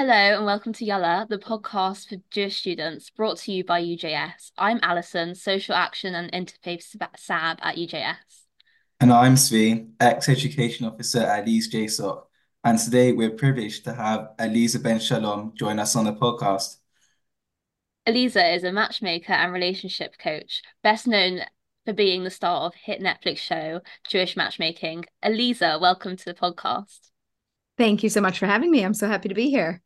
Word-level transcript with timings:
Hello 0.00 0.14
and 0.14 0.46
welcome 0.46 0.72
to 0.72 0.84
Yalla, 0.86 1.26
the 1.28 1.36
podcast 1.36 2.08
for 2.08 2.16
Jewish 2.30 2.56
students 2.56 3.10
brought 3.10 3.36
to 3.40 3.52
you 3.52 3.64
by 3.64 3.82
UJS. 3.82 4.50
I'm 4.56 4.80
Alison, 4.82 5.34
Social 5.34 5.74
Action 5.74 6.14
and 6.14 6.32
Interfaith 6.32 6.84
SAB 7.18 7.58
at 7.60 7.76
UJS. 7.76 8.14
And 8.98 9.12
I'm 9.12 9.34
Tzvi, 9.34 9.90
ex-education 10.00 10.86
officer 10.86 11.18
at 11.18 11.44
Leeds 11.44 11.70
JSOC. 11.70 12.22
And 12.64 12.78
today 12.78 13.12
we're 13.12 13.28
privileged 13.28 13.84
to 13.84 13.92
have 13.92 14.30
Aleeza 14.38 14.82
Ben 14.82 15.00
Shalom 15.00 15.52
join 15.54 15.78
us 15.78 15.94
on 15.94 16.06
the 16.06 16.14
podcast. 16.14 16.78
Aleeza 18.08 18.56
is 18.56 18.64
a 18.64 18.72
matchmaker 18.72 19.34
and 19.34 19.52
relationship 19.52 20.16
coach, 20.16 20.62
best 20.82 21.06
known 21.06 21.40
for 21.84 21.92
being 21.92 22.24
the 22.24 22.30
star 22.30 22.62
of 22.62 22.72
hit 22.74 23.02
Netflix 23.02 23.36
show 23.36 23.82
Jewish 24.08 24.34
Matchmaking. 24.34 25.04
Aleeza, 25.22 25.78
welcome 25.78 26.16
to 26.16 26.24
the 26.24 26.32
podcast. 26.32 27.10
Thank 27.76 28.02
you 28.02 28.08
so 28.08 28.22
much 28.22 28.38
for 28.38 28.46
having 28.46 28.70
me. 28.70 28.82
I'm 28.82 28.94
so 28.94 29.06
happy 29.06 29.28
to 29.28 29.34
be 29.34 29.50
here. 29.50 29.82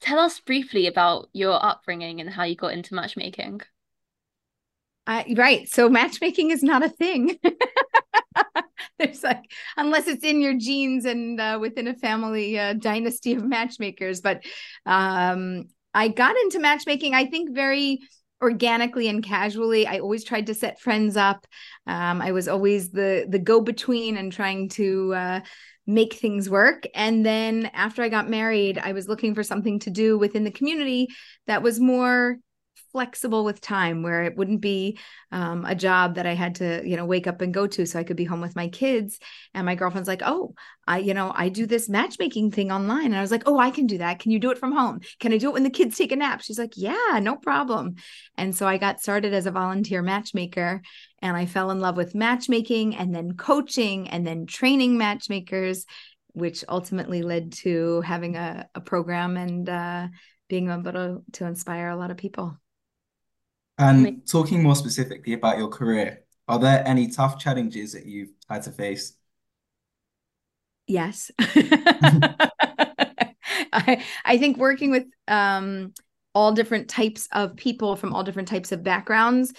Tell 0.00 0.18
us 0.18 0.40
briefly 0.40 0.86
about 0.86 1.28
your 1.32 1.62
upbringing 1.62 2.20
and 2.20 2.30
how 2.30 2.44
you 2.44 2.56
got 2.56 2.72
into 2.72 2.94
matchmaking. 2.94 3.60
Uh, 5.06 5.22
right. 5.36 5.68
So 5.68 5.88
matchmaking 5.88 6.50
is 6.50 6.62
not 6.62 6.82
a 6.82 6.88
thing. 6.88 7.38
There's 8.98 9.22
like, 9.22 9.44
unless 9.76 10.08
it's 10.08 10.24
in 10.24 10.40
your 10.40 10.54
genes 10.54 11.04
and 11.04 11.40
uh, 11.40 11.58
within 11.60 11.86
a 11.86 11.94
family 11.94 12.58
uh, 12.58 12.72
dynasty 12.72 13.34
of 13.34 13.44
matchmakers. 13.44 14.20
But 14.20 14.42
um, 14.84 15.66
I 15.94 16.08
got 16.08 16.36
into 16.36 16.58
matchmaking, 16.58 17.14
I 17.14 17.26
think, 17.26 17.54
very 17.54 18.00
organically 18.42 19.08
and 19.08 19.22
casually. 19.22 19.86
I 19.86 19.98
always 19.98 20.24
tried 20.24 20.46
to 20.46 20.54
set 20.54 20.80
friends 20.80 21.16
up. 21.16 21.46
Um, 21.86 22.20
I 22.20 22.32
was 22.32 22.48
always 22.48 22.90
the 22.90 23.26
the 23.28 23.38
go 23.38 23.60
between 23.60 24.16
and 24.16 24.32
trying 24.32 24.68
to 24.70 25.14
uh, 25.14 25.40
make 25.86 26.14
things 26.14 26.50
work. 26.50 26.86
And 26.94 27.24
then 27.24 27.70
after 27.72 28.02
I 28.02 28.08
got 28.08 28.28
married, 28.28 28.78
I 28.78 28.92
was 28.92 29.08
looking 29.08 29.34
for 29.34 29.42
something 29.42 29.78
to 29.80 29.90
do 29.90 30.18
within 30.18 30.44
the 30.44 30.50
community 30.50 31.08
that 31.46 31.62
was 31.62 31.78
more 31.78 32.38
flexible 32.96 33.44
with 33.44 33.60
time 33.60 34.02
where 34.02 34.22
it 34.22 34.38
wouldn't 34.38 34.62
be 34.62 34.98
um, 35.30 35.66
a 35.66 35.74
job 35.74 36.14
that 36.14 36.24
I 36.24 36.32
had 36.32 36.54
to, 36.54 36.80
you 36.82 36.96
know, 36.96 37.04
wake 37.04 37.26
up 37.26 37.42
and 37.42 37.52
go 37.52 37.66
to 37.66 37.84
so 37.84 37.98
I 37.98 38.04
could 38.04 38.16
be 38.16 38.24
home 38.24 38.40
with 38.40 38.56
my 38.56 38.68
kids. 38.68 39.18
And 39.52 39.66
my 39.66 39.74
girlfriend's 39.74 40.08
like, 40.08 40.22
oh, 40.24 40.54
I, 40.86 41.00
you 41.00 41.12
know, 41.12 41.30
I 41.34 41.50
do 41.50 41.66
this 41.66 41.90
matchmaking 41.90 42.52
thing 42.52 42.72
online. 42.72 43.04
And 43.04 43.16
I 43.16 43.20
was 43.20 43.30
like, 43.30 43.42
oh, 43.44 43.58
I 43.58 43.70
can 43.70 43.86
do 43.86 43.98
that. 43.98 44.18
Can 44.20 44.30
you 44.30 44.38
do 44.38 44.50
it 44.50 44.56
from 44.56 44.72
home? 44.72 45.00
Can 45.20 45.34
I 45.34 45.36
do 45.36 45.50
it 45.50 45.52
when 45.52 45.62
the 45.62 45.68
kids 45.68 45.98
take 45.98 46.10
a 46.10 46.16
nap? 46.16 46.40
She's 46.40 46.58
like, 46.58 46.72
yeah, 46.74 47.18
no 47.20 47.36
problem. 47.36 47.96
And 48.38 48.56
so 48.56 48.66
I 48.66 48.78
got 48.78 49.02
started 49.02 49.34
as 49.34 49.44
a 49.44 49.50
volunteer 49.50 50.00
matchmaker 50.00 50.80
and 51.20 51.36
I 51.36 51.44
fell 51.44 51.70
in 51.70 51.80
love 51.80 51.98
with 51.98 52.14
matchmaking 52.14 52.96
and 52.96 53.14
then 53.14 53.36
coaching 53.36 54.08
and 54.08 54.26
then 54.26 54.46
training 54.46 54.96
matchmakers, 54.96 55.84
which 56.32 56.64
ultimately 56.66 57.20
led 57.20 57.52
to 57.64 58.00
having 58.00 58.36
a, 58.36 58.66
a 58.74 58.80
program 58.80 59.36
and 59.36 59.68
uh, 59.68 60.08
being 60.48 60.70
able 60.70 60.92
to, 60.92 61.22
to 61.32 61.44
inspire 61.44 61.90
a 61.90 61.96
lot 61.96 62.10
of 62.10 62.16
people. 62.16 62.56
And 63.78 64.26
talking 64.26 64.62
more 64.62 64.74
specifically 64.74 65.34
about 65.34 65.58
your 65.58 65.68
career, 65.68 66.24
are 66.48 66.58
there 66.58 66.82
any 66.86 67.08
tough 67.08 67.38
challenges 67.38 67.92
that 67.92 68.06
you've 68.06 68.30
had 68.48 68.62
to 68.62 68.72
face? 68.72 69.14
Yes. 70.86 71.30
I 73.72 74.04
I 74.24 74.38
think 74.38 74.56
working 74.56 74.90
with 74.90 75.04
um 75.28 75.92
all 76.34 76.52
different 76.52 76.88
types 76.88 77.28
of 77.32 77.56
people 77.56 77.96
from 77.96 78.14
all 78.14 78.22
different 78.22 78.48
types 78.48 78.70
of 78.72 78.82
backgrounds, 78.82 79.54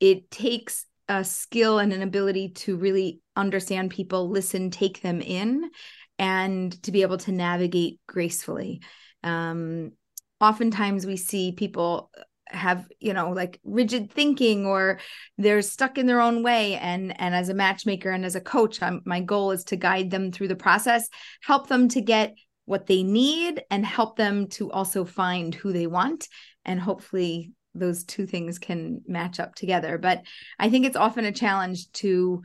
it 0.00 0.30
takes 0.30 0.84
a 1.08 1.22
skill 1.22 1.78
and 1.78 1.92
an 1.92 2.02
ability 2.02 2.48
to 2.48 2.76
really 2.76 3.20
understand 3.36 3.92
people, 3.92 4.28
listen, 4.28 4.70
take 4.70 5.00
them 5.02 5.20
in, 5.20 5.70
and 6.18 6.82
to 6.82 6.90
be 6.90 7.02
able 7.02 7.18
to 7.18 7.30
navigate 7.30 8.00
gracefully. 8.08 8.82
Um, 9.22 9.92
oftentimes 10.40 11.06
we 11.06 11.16
see 11.16 11.52
people 11.52 12.10
have 12.48 12.86
you 13.00 13.12
know 13.12 13.30
like 13.30 13.60
rigid 13.64 14.10
thinking 14.10 14.66
or 14.66 14.98
they're 15.36 15.62
stuck 15.62 15.98
in 15.98 16.06
their 16.06 16.20
own 16.20 16.42
way. 16.42 16.76
And 16.76 17.18
and 17.20 17.34
as 17.34 17.48
a 17.48 17.54
matchmaker 17.54 18.10
and 18.10 18.24
as 18.24 18.36
a 18.36 18.40
coach 18.40 18.82
I'm, 18.82 19.02
my 19.04 19.20
goal 19.20 19.50
is 19.50 19.64
to 19.64 19.76
guide 19.76 20.10
them 20.10 20.32
through 20.32 20.48
the 20.48 20.56
process 20.56 21.08
help 21.42 21.68
them 21.68 21.88
to 21.88 22.00
get 22.00 22.34
what 22.64 22.86
they 22.86 23.02
need 23.02 23.62
and 23.70 23.86
help 23.86 24.16
them 24.16 24.48
to 24.48 24.70
also 24.72 25.04
find 25.04 25.54
who 25.54 25.72
they 25.72 25.86
want. 25.86 26.28
And 26.64 26.80
hopefully 26.80 27.52
those 27.74 28.04
two 28.04 28.26
things 28.26 28.58
can 28.58 29.02
match 29.06 29.38
up 29.38 29.54
together. 29.54 29.98
But 29.98 30.22
i 30.58 30.70
think 30.70 30.86
it's 30.86 30.96
often 30.96 31.24
a 31.24 31.32
challenge 31.32 31.90
to 31.92 32.42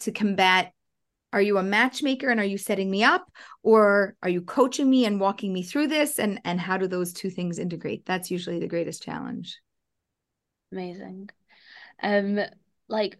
to 0.00 0.12
combat 0.12 0.72
are 1.32 1.42
you 1.42 1.58
a 1.58 1.62
matchmaker 1.62 2.28
and 2.28 2.38
are 2.38 2.44
you 2.44 2.58
setting 2.58 2.90
me 2.90 3.02
up? 3.02 3.30
Or 3.62 4.14
are 4.22 4.28
you 4.28 4.42
coaching 4.42 4.90
me 4.90 5.06
and 5.06 5.20
walking 5.20 5.52
me 5.52 5.62
through 5.62 5.88
this? 5.88 6.18
And 6.18 6.40
and 6.44 6.60
how 6.60 6.76
do 6.76 6.86
those 6.86 7.12
two 7.12 7.30
things 7.30 7.58
integrate? 7.58 8.04
That's 8.04 8.30
usually 8.30 8.58
the 8.58 8.68
greatest 8.68 9.02
challenge. 9.02 9.58
Amazing. 10.70 11.30
Um 12.02 12.40
like 12.88 13.18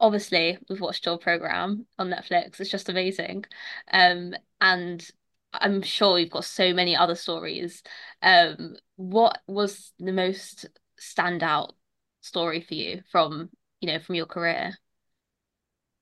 obviously 0.00 0.58
we've 0.68 0.80
watched 0.80 1.06
your 1.06 1.18
program 1.18 1.86
on 1.98 2.10
netflix. 2.10 2.60
It's 2.60 2.70
just 2.70 2.88
amazing. 2.88 3.44
Um 3.92 4.34
and 4.60 5.08
i'm 5.52 5.80
sure 5.80 6.18
you've 6.18 6.30
got 6.30 6.44
so 6.44 6.72
many 6.72 6.96
other 6.96 7.14
stories. 7.14 7.82
Um 8.22 8.76
what 8.96 9.40
was 9.46 9.92
the 9.98 10.12
most 10.12 10.66
standout 11.00 11.72
story 12.22 12.60
for 12.60 12.74
you 12.74 13.02
from 13.12 13.50
you 13.80 13.88
know 13.88 13.98
from 13.98 14.14
your 14.14 14.26
career 14.26 14.76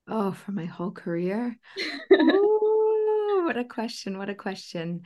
Oh, 0.06 0.32
for 0.32 0.52
my 0.52 0.66
whole 0.66 0.90
career? 0.90 1.56
Ooh, 2.12 3.42
what 3.44 3.56
a 3.56 3.64
question. 3.64 4.18
What 4.18 4.28
a 4.28 4.34
question. 4.34 5.02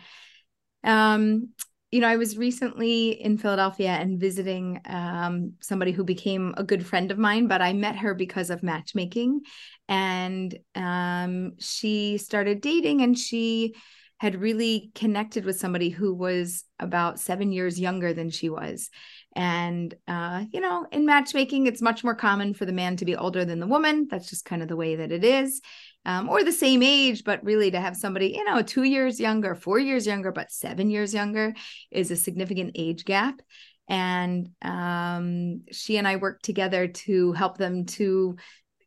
Um, 0.85 1.51
you 1.91 2.01
know, 2.01 2.09
I 2.09 2.17
was 2.17 2.37
recently 2.37 3.11
in 3.11 3.39
Philadelphia 3.39 3.91
and 3.91 4.21
visiting 4.21 4.81
um, 4.85 5.55
somebody 5.61 5.93
who 5.93 6.05
became 6.05 6.55
a 6.57 6.65
good 6.65 6.85
friend 6.85 7.11
of 7.11 7.19
mine, 7.19 7.47
but 7.47 7.63
I 7.63 7.73
met 7.73 7.97
her 7.97 8.15
because 8.15 8.51
of 8.51 8.63
matchmaking. 8.63 9.41
And 9.89 10.59
um, 10.75 11.53
she 11.59 12.19
started 12.19 12.61
dating 12.61 13.01
and 13.01 13.19
she 13.19 13.75
had 14.19 14.41
really 14.41 14.91
connected 14.95 15.45
with 15.45 15.59
somebody 15.59 15.91
who 15.91 16.13
was 16.13 16.65
about 16.81 17.21
seven 17.21 17.53
years 17.53 17.79
younger 17.79 18.13
than 18.13 18.31
she 18.31 18.49
was. 18.49 18.91
And, 19.37 19.95
uh, 20.09 20.45
you 20.53 20.61
know, 20.61 20.87
in 20.91 21.07
matchmaking, 21.07 21.67
it's 21.67 21.81
much 21.81 22.03
more 22.03 22.17
common 22.17 22.55
for 22.55 22.65
the 22.65 22.73
man 22.73 22.97
to 22.97 23.05
be 23.05 23.15
older 23.15 23.45
than 23.45 23.61
the 23.61 23.67
woman. 23.67 24.09
That's 24.11 24.29
just 24.29 24.45
kind 24.45 24.63
of 24.63 24.69
the 24.69 24.77
way 24.77 24.97
that 24.97 25.13
it 25.13 25.25
is. 25.25 25.61
Um, 26.05 26.29
or 26.29 26.43
the 26.43 26.53
same 26.53 26.83
age, 26.83 27.23
but 27.23 27.45
really 27.45 27.71
to 27.71 27.81
have 27.81 27.97
somebody, 27.97 28.29
you 28.29 28.45
know, 28.45 28.63
two 28.63 28.85
years 28.85 29.21
younger, 29.21 29.55
four 29.55 29.79
years 29.79 30.07
younger, 30.07 30.33
but 30.33 30.51
seven 30.51 30.91
years 30.91 31.13
younger 31.13 31.55
is 31.91 32.11
a 32.11 32.17
significant 32.17 32.73
age 32.77 33.05
gap. 33.05 33.41
And 33.89 34.51
um, 34.63 35.63
she 35.71 35.97
and 35.97 36.09
I 36.09 36.17
worked 36.17 36.45
together 36.45 36.89
to 36.89 37.33
help 37.33 37.59
them 37.59 37.85
to 37.87 38.37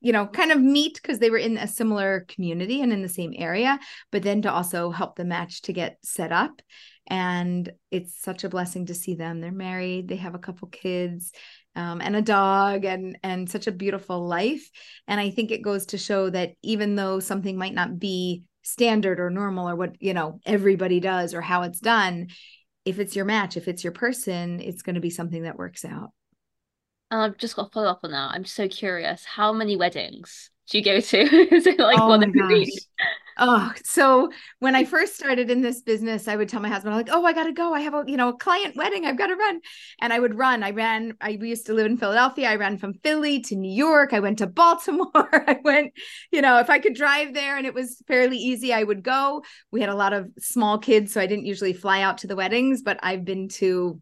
you 0.01 0.11
know, 0.11 0.27
kind 0.27 0.51
of 0.51 0.59
meet 0.59 0.95
because 0.95 1.19
they 1.19 1.29
were 1.29 1.37
in 1.37 1.57
a 1.57 1.67
similar 1.67 2.25
community 2.27 2.81
and 2.81 2.91
in 2.91 3.01
the 3.01 3.09
same 3.09 3.33
area, 3.35 3.79
but 4.11 4.23
then 4.23 4.41
to 4.41 4.51
also 4.51 4.89
help 4.91 5.15
the 5.15 5.23
match 5.25 5.61
to 5.63 5.73
get 5.73 5.97
set 6.03 6.31
up. 6.31 6.61
And 7.07 7.71
it's 7.91 8.21
such 8.21 8.43
a 8.43 8.49
blessing 8.49 8.87
to 8.87 8.93
see 8.93 9.15
them. 9.15 9.41
They're 9.41 9.51
married 9.51 10.07
they 10.07 10.17
have 10.17 10.35
a 10.35 10.39
couple 10.39 10.67
kids 10.67 11.31
um, 11.75 12.01
and 12.01 12.15
a 12.15 12.21
dog 12.21 12.83
and 12.85 13.17
and 13.23 13.49
such 13.49 13.67
a 13.67 13.71
beautiful 13.71 14.27
life. 14.27 14.69
And 15.07 15.19
i 15.19 15.29
think 15.29 15.51
it 15.51 15.61
goes 15.61 15.87
to 15.87 15.97
show 15.97 16.29
that 16.29 16.53
even 16.61 16.95
though 16.95 17.19
something 17.19 17.57
might 17.57 17.73
not 17.73 17.99
be 17.99 18.43
standard 18.63 19.19
or 19.19 19.29
normal 19.29 19.69
or 19.69 19.75
what 19.75 19.95
you 20.01 20.13
know 20.13 20.39
everybody 20.45 20.99
does 20.99 21.33
or 21.33 21.41
how 21.41 21.63
it's 21.63 21.79
done 21.79 22.27
if 22.85 22.99
it's 22.99 23.15
your 23.15 23.25
match 23.25 23.57
if 23.57 23.67
it's 23.67 23.83
your 23.83 23.93
person 23.93 24.59
it's 24.59 24.83
going 24.83 24.95
to 24.95 25.01
be 25.01 25.09
something 25.09 25.43
that 25.43 25.57
works 25.57 25.83
out 25.83 26.11
and 27.11 27.21
i've 27.21 27.37
just 27.37 27.55
got 27.55 27.65
to 27.65 27.71
follow 27.71 27.87
up 27.89 27.99
on 28.03 28.11
that 28.11 28.31
i'm 28.31 28.45
so 28.45 28.67
curious 28.67 29.23
how 29.23 29.53
many 29.53 29.75
weddings 29.75 30.49
do 30.69 30.77
you 30.77 30.83
go 30.83 30.99
to 30.99 31.19
is 31.53 31.67
it 31.67 31.79
like 31.79 31.99
oh 31.99 32.07
one 32.07 32.23
every 32.23 32.47
week 32.47 32.73
Oh, 33.43 33.71
so 33.83 34.29
when 34.59 34.75
I 34.75 34.83
first 34.83 35.15
started 35.15 35.49
in 35.49 35.61
this 35.61 35.81
business, 35.81 36.27
I 36.27 36.35
would 36.35 36.49
tell 36.49 36.61
my 36.61 36.69
husband, 36.69 36.93
I'm 36.93 36.99
like, 36.99 37.09
oh, 37.11 37.25
I 37.25 37.33
gotta 37.33 37.53
go. 37.53 37.73
I 37.73 37.79
have 37.79 37.93
a, 37.93 38.03
you 38.05 38.17
know, 38.17 38.29
a 38.29 38.37
client 38.37 38.75
wedding. 38.75 39.05
I've 39.05 39.17
got 39.17 39.27
to 39.27 39.35
run. 39.35 39.61
And 39.99 40.13
I 40.13 40.19
would 40.19 40.37
run. 40.37 40.61
I 40.61 40.69
ran, 40.69 41.15
I 41.21 41.29
used 41.29 41.65
to 41.65 41.73
live 41.73 41.85
in 41.85 41.97
Philadelphia. 41.97 42.49
I 42.49 42.55
ran 42.55 42.77
from 42.77 42.93
Philly 42.93 43.39
to 43.41 43.55
New 43.55 43.73
York. 43.73 44.13
I 44.13 44.19
went 44.19 44.37
to 44.39 44.47
Baltimore. 44.47 45.09
I 45.47 45.57
went, 45.63 45.93
you 46.31 46.41
know, 46.41 46.59
if 46.59 46.69
I 46.69 46.77
could 46.77 46.93
drive 46.93 47.33
there 47.33 47.57
and 47.57 47.65
it 47.65 47.73
was 47.73 48.01
fairly 48.07 48.37
easy, 48.37 48.73
I 48.73 48.83
would 48.83 49.01
go. 49.01 49.43
We 49.71 49.81
had 49.81 49.89
a 49.89 49.95
lot 49.95 50.13
of 50.13 50.29
small 50.37 50.77
kids, 50.77 51.13
so 51.13 51.21
I 51.21 51.25
didn't 51.25 51.45
usually 51.45 51.73
fly 51.73 52.01
out 52.01 52.19
to 52.19 52.27
the 52.27 52.35
weddings, 52.35 52.81
but 52.81 52.99
I've 53.01 53.25
been 53.25 53.47
to 53.49 53.99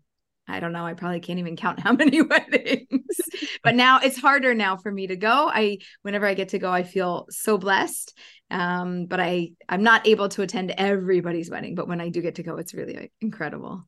I 0.50 0.60
don't 0.60 0.74
know. 0.74 0.86
I 0.86 0.94
probably 0.94 1.20
can't 1.20 1.40
even 1.40 1.56
count 1.56 1.80
how 1.80 1.94
many 2.04 2.22
weddings. 2.24 3.18
but 3.64 3.76
now 3.76 4.00
it's 4.00 4.20
harder 4.20 4.54
now 4.54 4.78
for 4.78 4.92
me 4.92 5.08
to 5.08 5.16
go. 5.16 5.50
I 5.54 5.80
whenever 6.02 6.26
I 6.26 6.34
get 6.34 6.50
to 6.50 6.60
go, 6.60 6.72
I 6.72 6.84
feel 6.84 7.28
so 7.30 7.58
blessed 7.58 8.18
um, 8.52 9.06
but 9.06 9.20
I 9.20 9.52
I'm 9.68 9.84
not 9.84 10.08
able 10.08 10.30
to 10.30 10.42
attend 10.42 10.72
everybody's 10.72 11.50
wedding, 11.50 11.76
but 11.76 11.88
when 11.88 12.02
I 12.02 12.10
do 12.10 12.22
get 12.22 12.36
to 12.36 12.44
go, 12.44 12.58
it's 12.58 12.74
really 12.74 13.12
incredible. 13.22 13.88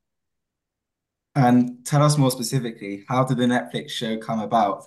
And 1.33 1.85
tell 1.85 2.03
us 2.03 2.17
more 2.17 2.31
specifically, 2.31 3.05
how 3.07 3.23
did 3.23 3.37
the 3.37 3.45
Netflix 3.45 3.89
show 3.91 4.17
come 4.17 4.39
about? 4.39 4.85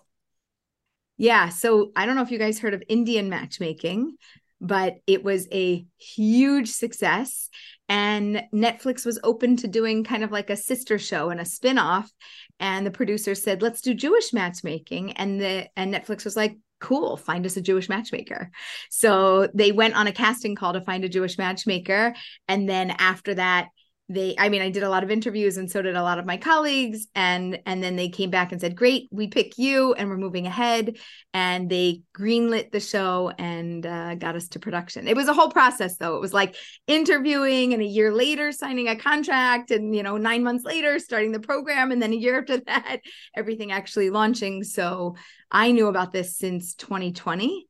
Yeah, 1.17 1.49
so 1.49 1.93
I 1.97 2.07
don't 2.07 2.17
know 2.17 2.23
if 2.23 2.31
you 2.31 2.39
guys 2.39 2.59
heard 2.59 2.75
of 2.75 2.83
Indian 2.89 3.29
matchmaking, 3.29 4.17
but 4.65 4.97
it 5.07 5.23
was 5.23 5.47
a 5.53 5.85
huge 5.99 6.71
success. 6.71 7.51
And 7.89 8.45
Netflix 8.53 9.05
was 9.05 9.21
open 9.23 9.57
to 9.59 9.69
doing 9.69 10.05
kind 10.05 10.25
of 10.25 10.33
like 10.33 10.49
a 10.49 10.57
sister 10.57 10.99
show 10.99 11.29
and 11.29 11.39
a 11.39 11.45
spin-off. 11.45 12.11
And 12.59 12.87
the 12.87 12.91
producer 12.91 13.35
said, 13.35 13.61
let's 13.61 13.83
do 13.83 13.93
Jewish 13.93 14.33
matchmaking. 14.33 15.13
And 15.13 15.39
the 15.39 15.69
and 15.77 15.93
Netflix 15.93 16.25
was 16.25 16.35
like, 16.35 16.57
cool, 16.81 17.19
find 17.19 17.45
us 17.45 17.59
a 17.59 17.63
Jewish 17.63 17.91
matchmaker. 17.91 18.51
So 18.91 19.49
they 19.55 19.71
went 19.71 19.97
on 19.97 20.07
a 20.07 20.13
casting 20.13 20.55
call 20.55 20.73
to 20.73 20.81
find 20.81 21.05
a 21.05 21.11
Jewish 21.11 21.37
matchmaker. 21.37 22.15
And 22.49 22.67
then 22.69 22.91
after 22.91 23.35
that, 23.35 23.69
they 24.09 24.35
i 24.39 24.49
mean 24.49 24.61
i 24.61 24.69
did 24.69 24.83
a 24.83 24.89
lot 24.89 25.03
of 25.03 25.11
interviews 25.11 25.57
and 25.57 25.71
so 25.71 25.81
did 25.81 25.97
a 25.97 26.03
lot 26.03 26.19
of 26.19 26.27
my 26.27 26.37
colleagues 26.37 27.07
and 27.15 27.59
and 27.65 27.83
then 27.83 27.97
they 27.97 28.09
came 28.09 28.31
back 28.31 28.53
and 28.53 28.61
said 28.61 28.77
great 28.77 29.09
we 29.11 29.29
pick 29.29 29.57
you 29.57 29.95
and 29.95 30.09
we're 30.09 30.17
moving 30.17 30.47
ahead 30.47 30.97
and 31.33 31.69
they 31.71 32.01
greenlit 32.17 32.71
the 32.71 32.81
show 32.81 33.33
and 33.39 33.85
uh, 33.87 34.15
got 34.15 34.37
us 34.37 34.49
to 34.49 34.61
production. 34.61 35.09
It 35.09 35.17
was 35.17 35.27
a 35.27 35.35
whole 35.35 35.51
process 35.51 35.97
though. 35.97 36.17
It 36.17 36.21
was 36.21 36.33
like 36.33 36.55
interviewing 36.87 37.73
and 37.73 37.83
a 37.83 37.87
year 37.87 38.13
later 38.13 38.53
signing 38.53 38.89
a 38.89 38.97
contract 38.97 39.71
and 39.71 39.95
you 39.95 40.03
know 40.03 40.17
nine 40.17 40.43
months 40.43 40.65
later 40.65 40.99
starting 40.99 41.33
the 41.33 41.41
program 41.41 41.91
and 41.91 42.01
then 42.01 42.13
a 42.13 42.17
year 42.17 42.39
after 42.39 42.59
that 42.67 43.01
everything 43.37 43.73
actually 43.73 44.11
launching. 44.11 44.65
So 44.65 45.17
i 45.51 45.73
knew 45.73 45.89
about 45.89 46.13
this 46.13 46.37
since 46.37 46.75
2020 46.75 47.67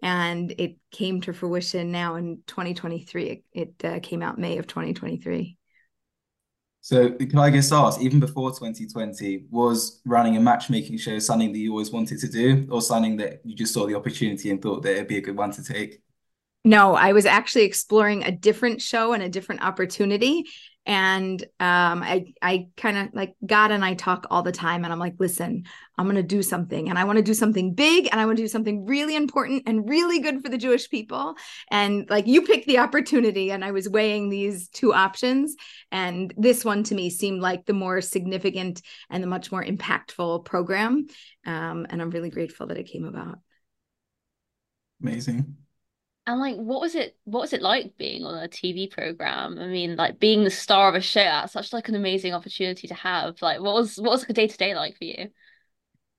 and 0.00 0.54
it 0.58 0.76
came 0.92 1.20
to 1.20 1.32
fruition 1.32 1.90
now 1.90 2.14
in 2.14 2.40
2023 2.46 3.24
it, 3.24 3.42
it 3.52 3.84
uh, 3.84 4.00
came 4.00 4.22
out 4.22 4.38
may 4.38 4.58
of 4.58 4.66
2023 4.66 5.57
so 6.88 7.10
can 7.10 7.38
I 7.38 7.50
just 7.50 7.70
ask, 7.70 8.00
even 8.00 8.18
before 8.18 8.48
2020, 8.48 9.44
was 9.50 10.00
running 10.06 10.38
a 10.38 10.40
matchmaking 10.40 10.96
show 10.96 11.18
something 11.18 11.52
that 11.52 11.58
you 11.58 11.70
always 11.72 11.90
wanted 11.90 12.18
to 12.18 12.26
do, 12.26 12.66
or 12.70 12.80
something 12.80 13.14
that 13.18 13.42
you 13.44 13.54
just 13.54 13.74
saw 13.74 13.86
the 13.86 13.94
opportunity 13.94 14.50
and 14.50 14.62
thought 14.62 14.82
that 14.84 14.92
it'd 14.92 15.06
be 15.06 15.18
a 15.18 15.20
good 15.20 15.36
one 15.36 15.50
to 15.52 15.62
take? 15.62 16.00
No, 16.68 16.94
I 16.94 17.12
was 17.12 17.24
actually 17.24 17.62
exploring 17.64 18.24
a 18.24 18.30
different 18.30 18.82
show 18.82 19.14
and 19.14 19.22
a 19.22 19.28
different 19.30 19.64
opportunity 19.64 20.44
and 20.84 21.42
um, 21.60 22.02
I 22.02 22.32
I 22.40 22.68
kind 22.76 22.96
of 22.96 23.14
like 23.14 23.34
God 23.44 23.70
and 23.70 23.84
I 23.84 23.92
talk 23.92 24.26
all 24.30 24.42
the 24.42 24.52
time, 24.52 24.84
and 24.84 24.92
I'm 24.92 24.98
like, 24.98 25.16
listen, 25.18 25.64
I'm 25.98 26.06
gonna 26.06 26.22
do 26.22 26.42
something, 26.42 26.88
and 26.88 26.98
I 26.98 27.04
want 27.04 27.18
to 27.18 27.22
do 27.22 27.34
something 27.34 27.74
big, 27.74 28.08
and 28.10 28.18
I 28.18 28.24
want 28.24 28.38
to 28.38 28.42
do 28.42 28.48
something 28.48 28.86
really 28.86 29.14
important 29.14 29.64
and 29.66 29.88
really 29.88 30.20
good 30.20 30.42
for 30.42 30.48
the 30.48 30.56
Jewish 30.56 30.88
people, 30.88 31.34
and 31.70 32.08
like 32.08 32.26
you 32.26 32.40
pick 32.42 32.64
the 32.64 32.78
opportunity, 32.78 33.50
and 33.50 33.62
I 33.62 33.70
was 33.70 33.88
weighing 33.88 34.30
these 34.30 34.68
two 34.68 34.94
options, 34.94 35.56
and 35.90 36.32
this 36.38 36.64
one 36.64 36.84
to 36.84 36.94
me 36.94 37.10
seemed 37.10 37.42
like 37.42 37.66
the 37.66 37.74
more 37.74 38.00
significant 38.00 38.80
and 39.10 39.22
the 39.22 39.26
much 39.26 39.52
more 39.52 39.62
impactful 39.62 40.46
program, 40.46 41.06
um, 41.44 41.86
and 41.90 42.00
I'm 42.00 42.10
really 42.10 42.30
grateful 42.30 42.66
that 42.68 42.78
it 42.78 42.90
came 42.90 43.04
about. 43.04 43.38
Amazing. 45.02 45.56
And 46.28 46.40
like, 46.40 46.56
what 46.56 46.82
was 46.82 46.94
it? 46.94 47.16
What 47.24 47.40
was 47.40 47.54
it 47.54 47.62
like 47.62 47.96
being 47.96 48.22
on 48.22 48.36
a 48.36 48.48
TV 48.48 48.90
program? 48.90 49.58
I 49.58 49.66
mean, 49.66 49.96
like 49.96 50.20
being 50.20 50.44
the 50.44 50.50
star 50.50 50.90
of 50.90 50.94
a 50.94 51.00
show. 51.00 51.22
That's 51.22 51.54
such 51.54 51.72
like 51.72 51.88
an 51.88 51.94
amazing 51.94 52.34
opportunity 52.34 52.86
to 52.86 52.94
have. 52.94 53.40
Like, 53.40 53.62
what 53.62 53.72
was 53.72 53.96
what 53.96 54.10
was 54.10 54.20
like 54.24 54.28
a 54.28 54.34
day 54.34 54.46
to 54.46 54.56
day 54.58 54.74
like 54.74 54.98
for 54.98 55.04
you? 55.04 55.28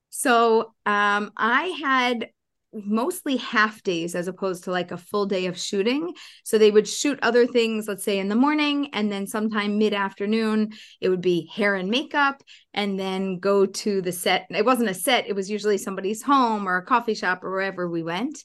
So, 0.09 0.73
um, 0.87 1.31
I 1.37 1.77
had 1.83 2.31
mostly 2.73 3.37
half 3.37 3.83
days 3.83 4.15
as 4.15 4.27
opposed 4.27 4.63
to 4.63 4.71
like 4.71 4.89
a 4.89 4.97
full 4.97 5.27
day 5.27 5.45
of 5.45 5.59
shooting. 5.59 6.15
So 6.43 6.57
they 6.57 6.71
would 6.71 6.87
shoot 6.87 7.19
other 7.21 7.45
things, 7.45 7.87
let's 7.87 8.03
say 8.03 8.17
in 8.17 8.29
the 8.29 8.35
morning, 8.35 8.89
and 8.93 9.11
then 9.11 9.27
sometime 9.27 9.77
mid 9.77 9.93
afternoon, 9.93 10.71
it 11.01 11.09
would 11.09 11.21
be 11.21 11.51
hair 11.53 11.75
and 11.75 11.87
makeup, 11.87 12.41
and 12.73 12.99
then 12.99 13.37
go 13.37 13.67
to 13.67 14.01
the 14.01 14.11
set. 14.11 14.47
It 14.49 14.65
wasn't 14.65 14.89
a 14.89 14.95
set, 14.95 15.27
it 15.27 15.35
was 15.35 15.51
usually 15.51 15.77
somebody's 15.77 16.23
home 16.23 16.67
or 16.67 16.77
a 16.77 16.85
coffee 16.85 17.13
shop 17.13 17.43
or 17.43 17.51
wherever 17.51 17.87
we 17.87 18.01
went 18.01 18.43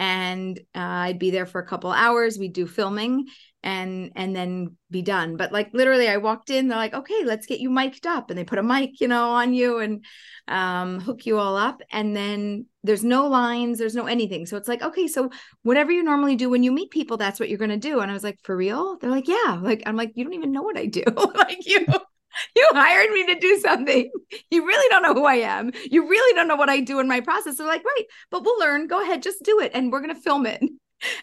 and 0.00 0.58
uh, 0.74 0.80
I'd 0.80 1.18
be 1.18 1.30
there 1.30 1.44
for 1.44 1.60
a 1.60 1.66
couple 1.66 1.92
hours. 1.92 2.38
We'd 2.38 2.54
do 2.54 2.66
filming 2.66 3.26
and 3.62 4.10
and 4.16 4.34
then 4.34 4.78
be 4.90 5.02
done. 5.02 5.36
But 5.36 5.52
like 5.52 5.68
literally, 5.74 6.08
I 6.08 6.16
walked 6.16 6.48
in. 6.48 6.68
They're 6.68 6.78
like, 6.78 6.94
"Okay, 6.94 7.22
let's 7.24 7.46
get 7.46 7.60
you 7.60 7.68
mic'd 7.68 8.06
up," 8.06 8.30
and 8.30 8.38
they 8.38 8.44
put 8.44 8.58
a 8.58 8.62
mic, 8.62 8.98
you 9.02 9.08
know, 9.08 9.28
on 9.28 9.52
you 9.52 9.78
and 9.78 10.02
um, 10.48 11.00
hook 11.00 11.26
you 11.26 11.38
all 11.38 11.54
up. 11.54 11.82
And 11.92 12.16
then 12.16 12.64
there's 12.82 13.04
no 13.04 13.26
lines, 13.28 13.78
there's 13.78 13.94
no 13.94 14.06
anything. 14.06 14.46
So 14.46 14.56
it's 14.56 14.68
like, 14.68 14.80
okay, 14.82 15.06
so 15.06 15.28
whatever 15.64 15.92
you 15.92 16.02
normally 16.02 16.34
do 16.34 16.48
when 16.48 16.62
you 16.62 16.72
meet 16.72 16.90
people, 16.90 17.18
that's 17.18 17.38
what 17.38 17.50
you're 17.50 17.58
gonna 17.58 17.76
do. 17.76 18.00
And 18.00 18.10
I 18.10 18.14
was 18.14 18.24
like, 18.24 18.38
for 18.42 18.56
real? 18.56 18.96
They're 18.98 19.10
like, 19.10 19.28
yeah. 19.28 19.60
Like 19.60 19.82
I'm 19.84 19.96
like, 19.96 20.12
you 20.14 20.24
don't 20.24 20.32
even 20.32 20.52
know 20.52 20.62
what 20.62 20.78
I 20.78 20.86
do. 20.86 21.04
like 21.34 21.66
you 21.66 21.86
you 22.56 22.68
hired 22.72 23.10
me 23.10 23.26
to 23.26 23.38
do 23.38 23.58
something. 23.58 24.10
You 24.50 24.66
really 24.66 24.88
don't 24.88 25.02
know 25.02 25.14
who 25.14 25.24
I 25.24 25.36
am. 25.36 25.72
You 25.90 26.08
really 26.08 26.34
don't 26.34 26.48
know 26.48 26.56
what 26.56 26.70
I 26.70 26.80
do 26.80 27.00
in 27.00 27.08
my 27.08 27.20
process. 27.20 27.56
They're 27.56 27.66
like, 27.66 27.84
right, 27.84 28.04
but 28.30 28.44
we'll 28.44 28.58
learn. 28.58 28.86
Go 28.86 29.02
ahead, 29.02 29.22
just 29.22 29.42
do 29.42 29.60
it. 29.60 29.72
And 29.74 29.92
we're 29.92 30.00
going 30.00 30.14
to 30.14 30.20
film 30.20 30.46
it. 30.46 30.62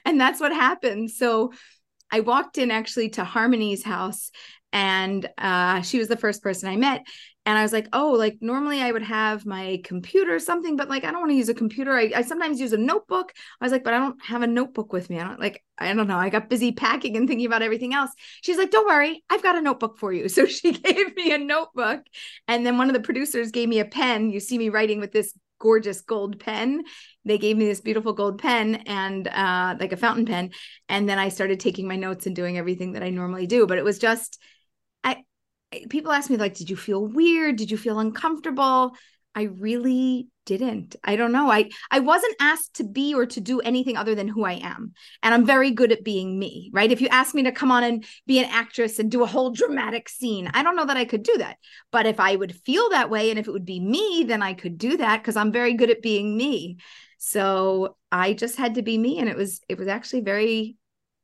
And 0.06 0.19
that's 0.19 0.39
what 0.39 0.51
happened. 0.51 1.12
So 1.12 1.54
I 2.09 2.21
walked 2.21 2.57
in 2.57 2.71
actually 2.71 3.09
to 3.09 3.24
Harmony's 3.24 3.83
house 3.83 4.31
and 4.74 5.30
uh, 5.38 5.81
she 5.81 6.00
was 6.00 6.07
the 6.07 6.18
first 6.18 6.42
person 6.42 6.68
I 6.68 6.77
met 6.77 7.06
and 7.47 7.57
I 7.57 7.61
was 7.63 7.71
like, 7.71 7.88
oh, 7.94 8.11
like 8.11 8.39
normally 8.41 8.81
I 8.81 8.91
would 8.91 9.03
have 9.03 9.45
my 9.45 9.79
computer 9.85 10.35
or 10.35 10.39
something, 10.39 10.75
but 10.75 10.89
like 10.89 11.05
I 11.05 11.11
don't 11.11 11.21
want 11.21 11.31
to 11.31 11.38
use 11.38 11.47
a 11.47 11.53
computer. 11.53 11.94
I, 11.94 12.11
I 12.13 12.21
sometimes 12.21 12.59
use 12.59 12.73
a 12.73 12.77
notebook. 12.77 13.31
I 13.61 13.65
was 13.65 13.71
like, 13.71 13.85
but 13.85 13.94
I 13.94 13.99
don't 13.99 14.21
have 14.21 14.41
a 14.41 14.47
notebook 14.47 14.91
with 14.91 15.09
me. 15.09 15.17
I 15.17 15.23
don't 15.23 15.39
like, 15.39 15.63
I 15.77 15.94
don't 15.94 16.07
know. 16.07 16.17
I 16.17 16.27
got 16.27 16.49
busy 16.49 16.73
packing 16.73 17.15
and 17.15 17.25
thinking 17.25 17.45
about 17.45 17.61
everything 17.61 17.94
else. 17.94 18.11
She's 18.41 18.57
like, 18.57 18.69
don't 18.69 18.85
worry, 18.85 19.23
I've 19.29 19.44
got 19.44 19.55
a 19.55 19.61
notebook 19.61 19.97
for 19.97 20.11
you. 20.11 20.27
So 20.38 20.45
she 20.45 20.71
gave 20.73 21.15
me 21.15 21.33
a 21.33 21.38
notebook. 21.38 22.01
And 22.49 22.65
then 22.65 22.77
one 22.77 22.89
of 22.89 22.94
the 22.94 22.99
producers 22.99 23.51
gave 23.51 23.69
me 23.69 23.79
a 23.79 23.85
pen. 23.85 24.29
You 24.29 24.41
see 24.41 24.57
me 24.57 24.67
writing 24.67 25.00
with 25.00 25.13
this 25.13 25.33
gorgeous 25.57 26.01
gold 26.01 26.41
pen. 26.41 26.83
They 27.23 27.38
gave 27.38 27.55
me 27.55 27.65
this 27.65 27.79
beautiful 27.79 28.11
gold 28.11 28.39
pen 28.39 28.75
and 28.88 29.25
uh, 29.25 29.77
like 29.79 29.93
a 29.93 29.97
fountain 29.97 30.25
pen. 30.25 30.51
And 30.89 31.07
then 31.07 31.17
I 31.17 31.29
started 31.29 31.61
taking 31.61 31.88
my 31.88 31.95
notes 31.95 32.25
and 32.25 32.35
doing 32.35 32.57
everything 32.57 32.91
that 32.91 33.03
I 33.03 33.09
normally 33.09 33.47
do. 33.47 33.65
But 33.65 33.77
it 33.77 33.85
was 33.85 34.00
just, 34.00 34.38
people 35.89 36.11
ask 36.11 36.29
me 36.29 36.37
like 36.37 36.55
did 36.55 36.69
you 36.69 36.77
feel 36.77 37.05
weird? 37.05 37.55
Did 37.57 37.71
you 37.71 37.77
feel 37.77 37.99
uncomfortable? 37.99 38.95
I 39.35 39.43
really 39.43 40.29
didn't. 40.47 40.95
I 41.03 41.15
don't 41.15 41.31
know. 41.31 41.51
I 41.51 41.69
i 41.91 41.99
wasn't 41.99 42.35
asked 42.39 42.75
to 42.75 42.83
be 42.83 43.13
or 43.13 43.25
to 43.27 43.41
do 43.41 43.59
anything 43.59 43.97
other 43.97 44.15
than 44.15 44.27
who 44.27 44.45
i 44.45 44.53
am. 44.53 44.93
And 45.21 45.33
i'm 45.33 45.45
very 45.45 45.71
good 45.71 45.91
at 45.91 46.03
being 46.03 46.39
me 46.39 46.71
right? 46.73 46.91
If 46.91 47.01
you 47.01 47.09
ask 47.09 47.35
me 47.35 47.43
to 47.43 47.51
come 47.51 47.71
on 47.71 47.83
and 47.83 48.05
be 48.25 48.39
an 48.39 48.49
actress 48.49 48.97
and 48.97 49.11
do 49.11 49.23
a 49.23 49.27
whole 49.27 49.51
dramatic 49.51 50.09
scene 50.09 50.49
i 50.53 50.63
don't 50.63 50.75
know 50.75 50.85
that 50.85 50.97
i 50.97 51.05
could 51.05 51.23
do 51.23 51.37
that. 51.37 51.57
But 51.91 52.07
if 52.07 52.19
i 52.19 52.35
would 52.35 52.55
feel 52.65 52.89
that 52.89 53.09
way 53.09 53.29
and 53.29 53.37
if 53.37 53.47
it 53.47 53.51
would 53.51 53.65
be 53.65 53.79
me 53.79 54.23
then 54.25 54.41
i 54.41 54.53
could 54.53 54.77
do 54.77 54.97
that 54.97 55.21
because 55.21 55.35
i'm 55.35 55.51
very 55.51 55.73
good 55.73 55.91
at 55.91 56.01
being 56.01 56.35
me. 56.37 56.77
So 57.17 57.97
i 58.11 58.33
just 58.33 58.57
had 58.57 58.75
to 58.75 58.81
be 58.81 58.97
me 58.97 59.19
and 59.19 59.29
it 59.29 59.35
was 59.35 59.59
it 59.67 59.77
was 59.77 59.89
actually 59.89 60.21
very 60.21 60.76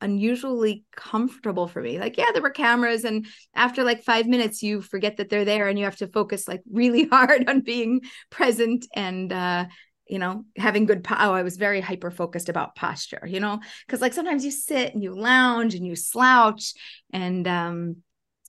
unusually 0.03 0.83
comfortable 0.95 1.67
for 1.67 1.81
me. 1.81 1.97
Like, 1.97 2.17
yeah, 2.17 2.31
there 2.33 2.41
were 2.41 2.49
cameras, 2.49 3.05
and 3.05 3.25
after 3.55 3.83
like 3.83 4.03
five 4.03 4.27
minutes, 4.27 4.61
you 4.61 4.81
forget 4.81 5.17
that 5.17 5.29
they're 5.29 5.45
there 5.45 5.69
and 5.69 5.79
you 5.79 5.85
have 5.85 5.95
to 5.97 6.07
focus 6.07 6.47
like 6.47 6.61
really 6.71 7.07
hard 7.11 7.49
on 7.49 7.61
being 7.61 8.01
present 8.29 8.85
and, 8.93 9.31
uh, 9.31 9.65
you 10.07 10.19
know, 10.19 10.43
having 10.57 10.85
good. 10.85 11.03
Po- 11.03 11.15
oh, 11.17 11.33
I 11.33 11.43
was 11.43 11.55
very 11.55 11.79
hyper 11.79 12.11
focused 12.11 12.49
about 12.49 12.75
posture, 12.75 13.25
you 13.25 13.39
know, 13.39 13.61
because 13.87 14.01
like 14.01 14.13
sometimes 14.13 14.43
you 14.43 14.51
sit 14.51 14.93
and 14.93 15.01
you 15.01 15.15
lounge 15.15 15.73
and 15.73 15.87
you 15.87 15.95
slouch. 15.95 16.73
And, 17.11 17.47
um, 17.47 17.95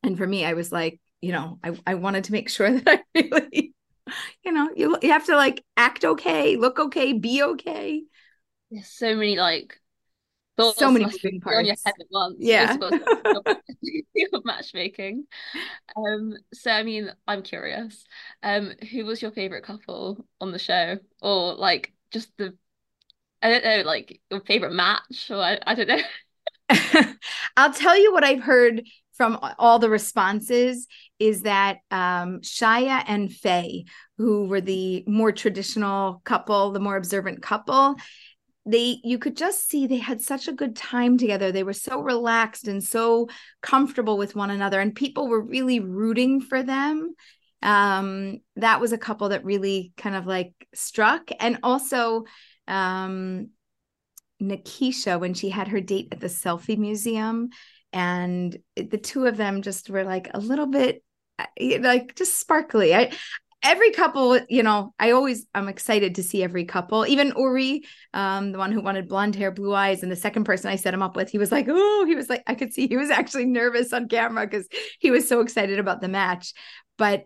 and 0.02 0.18
for 0.18 0.26
me, 0.26 0.44
I 0.44 0.54
was 0.54 0.72
like, 0.72 1.00
you 1.20 1.32
know, 1.32 1.58
I, 1.62 1.78
I 1.86 1.94
wanted 1.94 2.24
to 2.24 2.32
make 2.32 2.50
sure 2.50 2.70
that 2.80 3.02
I 3.14 3.28
really, 3.32 3.72
you 4.44 4.52
know, 4.52 4.68
you, 4.74 4.98
you 5.00 5.12
have 5.12 5.26
to 5.26 5.36
like 5.36 5.64
act 5.76 6.04
okay, 6.04 6.56
look 6.56 6.78
okay, 6.78 7.12
be 7.12 7.42
okay. 7.42 8.02
There's 8.70 8.88
so 8.88 9.14
many 9.14 9.38
like 9.38 9.78
Thoughts 10.56 10.78
so 10.78 10.90
many 10.90 11.04
moving 11.04 11.40
parts 11.40 11.58
on 11.58 11.64
your 11.64 11.76
head 11.84 11.94
at 11.98 12.06
once. 12.10 12.36
Yeah, 12.38 12.76
matchmaking. 14.44 15.26
Um, 15.96 16.34
so 16.52 16.70
I 16.70 16.82
mean, 16.82 17.10
I'm 17.26 17.42
curious. 17.42 18.04
Um, 18.42 18.72
who 18.92 19.04
was 19.04 19.20
your 19.20 19.32
favorite 19.32 19.64
couple 19.64 20.24
on 20.40 20.52
the 20.52 20.58
show, 20.58 20.98
or 21.20 21.54
like 21.54 21.92
just 22.12 22.30
the, 22.36 22.56
I 23.42 23.50
don't 23.50 23.64
know, 23.64 23.82
like 23.84 24.20
your 24.30 24.40
favorite 24.40 24.72
match, 24.72 25.30
or 25.30 25.38
I, 25.38 25.58
I 25.66 25.74
don't 25.74 25.88
know. 25.88 26.00
I'll 27.56 27.72
tell 27.72 27.98
you 27.98 28.12
what 28.12 28.24
I've 28.24 28.42
heard 28.42 28.82
from 29.16 29.38
all 29.58 29.78
the 29.78 29.90
responses 29.90 30.86
is 31.18 31.42
that 31.42 31.78
um, 31.90 32.40
Shaya 32.40 33.04
and 33.06 33.32
Faye, 33.32 33.84
who 34.18 34.46
were 34.46 34.60
the 34.60 35.04
more 35.06 35.32
traditional 35.32 36.20
couple, 36.24 36.72
the 36.72 36.80
more 36.80 36.96
observant 36.96 37.42
couple, 37.42 37.96
they 38.66 38.98
you 39.04 39.18
could 39.18 39.36
just 39.36 39.68
see 39.68 39.86
they 39.86 39.98
had 39.98 40.20
such 40.20 40.48
a 40.48 40.52
good 40.52 40.74
time 40.74 41.18
together. 41.18 41.52
They 41.52 41.62
were 41.62 41.72
so 41.72 42.00
relaxed 42.00 42.66
and 42.66 42.82
so 42.82 43.28
comfortable 43.60 44.16
with 44.16 44.34
one 44.34 44.50
another 44.50 44.80
and 44.80 44.94
people 44.94 45.28
were 45.28 45.40
really 45.40 45.80
rooting 45.80 46.40
for 46.40 46.62
them. 46.62 47.14
Um 47.62 48.40
that 48.56 48.80
was 48.80 48.92
a 48.92 48.98
couple 48.98 49.30
that 49.30 49.44
really 49.44 49.92
kind 49.96 50.16
of 50.16 50.26
like 50.26 50.52
struck. 50.74 51.30
And 51.40 51.58
also 51.62 52.24
um 52.66 53.50
Nikisha 54.42 55.20
when 55.20 55.34
she 55.34 55.50
had 55.50 55.68
her 55.68 55.80
date 55.80 56.08
at 56.12 56.20
the 56.20 56.26
selfie 56.26 56.78
museum 56.78 57.50
and 57.92 58.56
the 58.76 58.98
two 58.98 59.26
of 59.26 59.36
them 59.36 59.62
just 59.62 59.88
were 59.90 60.04
like 60.04 60.30
a 60.34 60.40
little 60.40 60.66
bit 60.66 61.02
like 61.58 62.14
just 62.14 62.38
sparkly. 62.38 62.94
I 62.94 63.12
every 63.64 63.90
couple, 63.90 64.38
you 64.48 64.62
know, 64.62 64.94
I 65.00 65.12
always 65.12 65.46
I'm 65.54 65.68
excited 65.68 66.16
to 66.16 66.22
see 66.22 66.42
every 66.44 66.66
couple. 66.66 67.06
Even 67.06 67.32
Uri, 67.36 67.82
um, 68.12 68.52
the 68.52 68.58
one 68.58 68.70
who 68.70 68.82
wanted 68.82 69.08
blonde 69.08 69.34
hair, 69.34 69.50
blue 69.50 69.74
eyes, 69.74 70.02
and 70.02 70.12
the 70.12 70.16
second 70.16 70.44
person 70.44 70.70
I 70.70 70.76
set 70.76 70.94
him 70.94 71.02
up 71.02 71.16
with, 71.16 71.30
he 71.30 71.38
was 71.38 71.50
like, 71.50 71.66
oh, 71.68 72.04
he 72.06 72.14
was 72.14 72.28
like, 72.28 72.42
I 72.46 72.54
could 72.54 72.72
see 72.72 72.86
he 72.86 72.96
was 72.96 73.10
actually 73.10 73.46
nervous 73.46 73.92
on 73.92 74.08
camera 74.08 74.46
because 74.46 74.68
he 75.00 75.10
was 75.10 75.26
so 75.26 75.40
excited 75.40 75.78
about 75.78 76.00
the 76.00 76.08
match. 76.08 76.52
But 76.98 77.24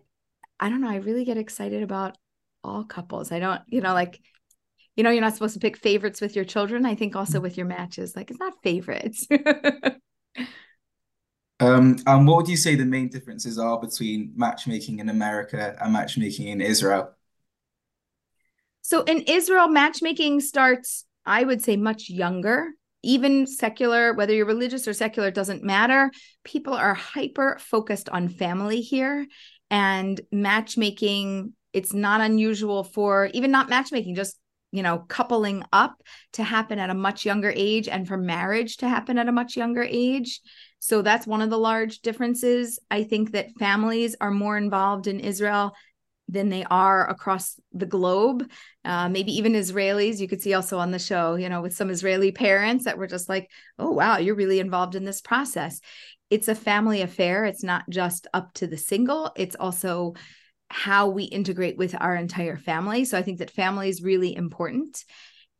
I 0.59 0.69
don't 0.69 0.81
know, 0.81 0.89
I 0.89 0.95
really 0.97 1.25
get 1.25 1.37
excited 1.37 1.83
about 1.83 2.17
all 2.63 2.85
couples. 2.85 3.31
I 3.31 3.39
don't, 3.39 3.61
you 3.67 3.81
know, 3.81 3.93
like 3.93 4.19
you 4.95 5.03
know, 5.03 5.11
you're 5.11 5.21
not 5.21 5.33
supposed 5.33 5.53
to 5.53 5.61
pick 5.61 5.77
favorites 5.77 6.19
with 6.19 6.35
your 6.35 6.43
children. 6.43 6.85
I 6.85 6.95
think 6.95 7.15
also 7.15 7.39
with 7.39 7.55
your 7.55 7.67
matches, 7.67 8.17
like 8.17 8.31
it's 8.31 8.39
not 8.39 8.61
favorites. 8.63 9.27
Um, 11.59 11.97
and 12.07 12.25
what 12.27 12.37
would 12.37 12.47
you 12.47 12.57
say 12.57 12.75
the 12.75 12.85
main 12.85 13.09
differences 13.09 13.59
are 13.59 13.79
between 13.79 14.31
matchmaking 14.35 14.99
in 14.99 15.09
America 15.09 15.75
and 15.81 15.91
matchmaking 15.91 16.47
in 16.47 16.61
Israel? 16.61 17.13
So 18.81 19.03
in 19.03 19.21
Israel, 19.27 19.67
matchmaking 19.67 20.39
starts, 20.39 21.05
I 21.25 21.43
would 21.43 21.61
say, 21.61 21.75
much 21.75 22.09
younger. 22.09 22.69
Even 23.03 23.45
secular, 23.45 24.13
whether 24.13 24.33
you're 24.33 24.45
religious 24.45 24.87
or 24.87 24.93
secular, 24.93 25.31
doesn't 25.31 25.63
matter. 25.63 26.11
People 26.43 26.73
are 26.73 26.93
hyper 26.93 27.57
focused 27.59 28.09
on 28.09 28.29
family 28.29 28.81
here. 28.81 29.27
And 29.69 30.19
matchmaking, 30.31 31.53
it's 31.73 31.93
not 31.93 32.21
unusual 32.21 32.83
for 32.83 33.29
even 33.33 33.51
not 33.51 33.69
matchmaking, 33.69 34.15
just 34.15 34.37
you 34.71 34.83
know, 34.83 35.05
coupling 35.07 35.63
up 35.73 36.01
to 36.33 36.43
happen 36.43 36.79
at 36.79 36.89
a 36.89 36.95
much 36.95 37.25
younger 37.25 37.51
age 37.55 37.87
and 37.87 38.07
for 38.07 38.17
marriage 38.17 38.77
to 38.77 38.89
happen 38.89 39.17
at 39.17 39.27
a 39.27 39.31
much 39.31 39.57
younger 39.57 39.83
age. 39.83 40.41
So 40.79 41.01
that's 41.01 41.27
one 41.27 41.41
of 41.41 41.49
the 41.49 41.57
large 41.57 41.99
differences. 41.99 42.79
I 42.89 43.03
think 43.03 43.31
that 43.31 43.51
families 43.57 44.15
are 44.21 44.31
more 44.31 44.57
involved 44.57 45.07
in 45.07 45.19
Israel 45.19 45.73
than 46.29 46.49
they 46.49 46.63
are 46.65 47.09
across 47.09 47.59
the 47.73 47.87
globe. 47.87 48.49
Uh, 48.85 49.09
maybe 49.09 49.35
even 49.37 49.53
Israelis, 49.53 50.19
you 50.19 50.27
could 50.27 50.41
see 50.41 50.53
also 50.53 50.77
on 50.77 50.91
the 50.91 50.99
show, 50.99 51.35
you 51.35 51.49
know, 51.49 51.61
with 51.61 51.75
some 51.75 51.89
Israeli 51.89 52.31
parents 52.31 52.85
that 52.85 52.97
were 52.97 53.07
just 53.07 53.27
like, 53.27 53.49
oh, 53.79 53.91
wow, 53.91 54.17
you're 54.17 54.35
really 54.35 54.59
involved 54.59 54.95
in 54.95 55.05
this 55.05 55.21
process. 55.21 55.81
It's 56.29 56.47
a 56.47 56.53
family 56.53 57.01
affair. 57.01 57.45
It's 57.45 57.63
not 57.63 57.83
just 57.89 58.27
up 58.33 58.53
to 58.55 58.67
the 58.67 58.77
single, 58.77 59.31
it's 59.35 59.55
also 59.55 60.13
how 60.69 61.09
we 61.09 61.23
integrate 61.23 61.77
with 61.77 61.95
our 61.99 62.15
entire 62.15 62.57
family. 62.57 63.05
So 63.05 63.17
I 63.17 63.23
think 63.23 63.39
that 63.39 63.51
family 63.51 63.89
is 63.89 64.03
really 64.03 64.35
important. 64.35 65.03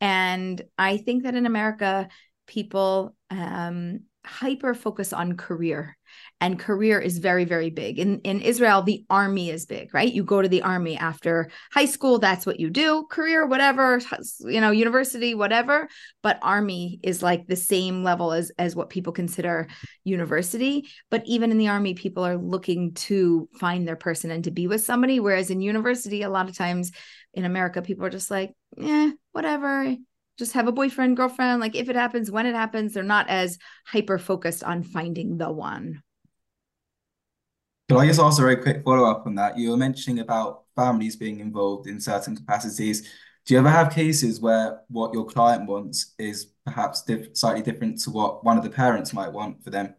And 0.00 0.60
I 0.78 0.96
think 0.98 1.24
that 1.24 1.34
in 1.34 1.46
America, 1.46 2.08
people 2.46 3.14
um, 3.30 4.00
hyper 4.24 4.74
focus 4.74 5.12
on 5.12 5.36
career 5.36 5.96
and 6.40 6.58
career 6.58 6.98
is 6.98 7.18
very 7.18 7.44
very 7.44 7.70
big. 7.70 7.98
In 7.98 8.20
in 8.20 8.40
Israel 8.40 8.82
the 8.82 9.04
army 9.10 9.50
is 9.50 9.66
big 9.66 9.92
right? 9.94 10.12
You 10.12 10.24
go 10.24 10.42
to 10.42 10.48
the 10.48 10.62
army 10.62 10.96
after 10.96 11.50
high 11.72 11.86
school 11.86 12.18
that's 12.18 12.46
what 12.46 12.60
you 12.60 12.70
do. 12.70 13.06
Career 13.10 13.46
whatever 13.46 14.00
you 14.40 14.60
know 14.60 14.70
university 14.70 15.34
whatever. 15.34 15.88
But 16.22 16.38
army 16.42 17.00
is 17.02 17.22
like 17.22 17.46
the 17.46 17.56
same 17.56 18.02
level 18.02 18.32
as 18.32 18.50
as 18.58 18.74
what 18.76 18.90
people 18.90 19.12
consider 19.12 19.68
university. 20.04 20.88
But 21.10 21.22
even 21.26 21.50
in 21.50 21.58
the 21.58 21.68
army 21.68 21.94
people 21.94 22.24
are 22.26 22.36
looking 22.36 22.94
to 22.94 23.48
find 23.58 23.86
their 23.86 23.96
person 23.96 24.30
and 24.30 24.44
to 24.44 24.50
be 24.50 24.66
with 24.66 24.84
somebody. 24.84 25.20
Whereas 25.20 25.50
in 25.50 25.60
university 25.60 26.22
a 26.22 26.30
lot 26.30 26.48
of 26.48 26.56
times 26.56 26.92
in 27.34 27.44
America 27.44 27.82
people 27.82 28.04
are 28.04 28.10
just 28.10 28.30
like 28.30 28.52
yeah 28.76 29.10
whatever 29.32 29.96
just 30.40 30.54
have 30.54 30.66
a 30.66 30.72
boyfriend, 30.72 31.16
girlfriend. 31.16 31.60
Like 31.60 31.76
if 31.76 31.88
it 31.88 31.94
happens, 31.94 32.30
when 32.30 32.46
it 32.46 32.54
happens, 32.54 32.94
they're 32.94 33.02
not 33.04 33.28
as 33.28 33.58
hyper 33.86 34.18
focused 34.18 34.64
on 34.64 34.82
finding 34.82 35.36
the 35.36 35.52
one. 35.52 36.02
Can 37.88 37.98
I 37.98 38.06
just 38.06 38.20
ask 38.20 38.38
a 38.38 38.42
very 38.42 38.56
quick 38.56 38.82
follow 38.82 39.08
up 39.08 39.26
on 39.26 39.34
that? 39.34 39.58
You 39.58 39.70
were 39.70 39.76
mentioning 39.76 40.20
about 40.20 40.64
families 40.74 41.14
being 41.14 41.40
involved 41.40 41.86
in 41.86 42.00
certain 42.00 42.36
capacities. 42.36 43.02
Do 43.44 43.54
you 43.54 43.60
ever 43.60 43.68
have 43.68 43.92
cases 43.92 44.40
where 44.40 44.80
what 44.88 45.12
your 45.12 45.26
client 45.26 45.68
wants 45.68 46.14
is 46.18 46.46
perhaps 46.64 47.02
diff 47.02 47.36
slightly 47.36 47.62
different 47.62 48.00
to 48.02 48.10
what 48.10 48.44
one 48.44 48.56
of 48.56 48.64
the 48.64 48.70
parents 48.70 49.12
might 49.12 49.32
want 49.32 49.62
for 49.62 49.70
them? 49.70 49.94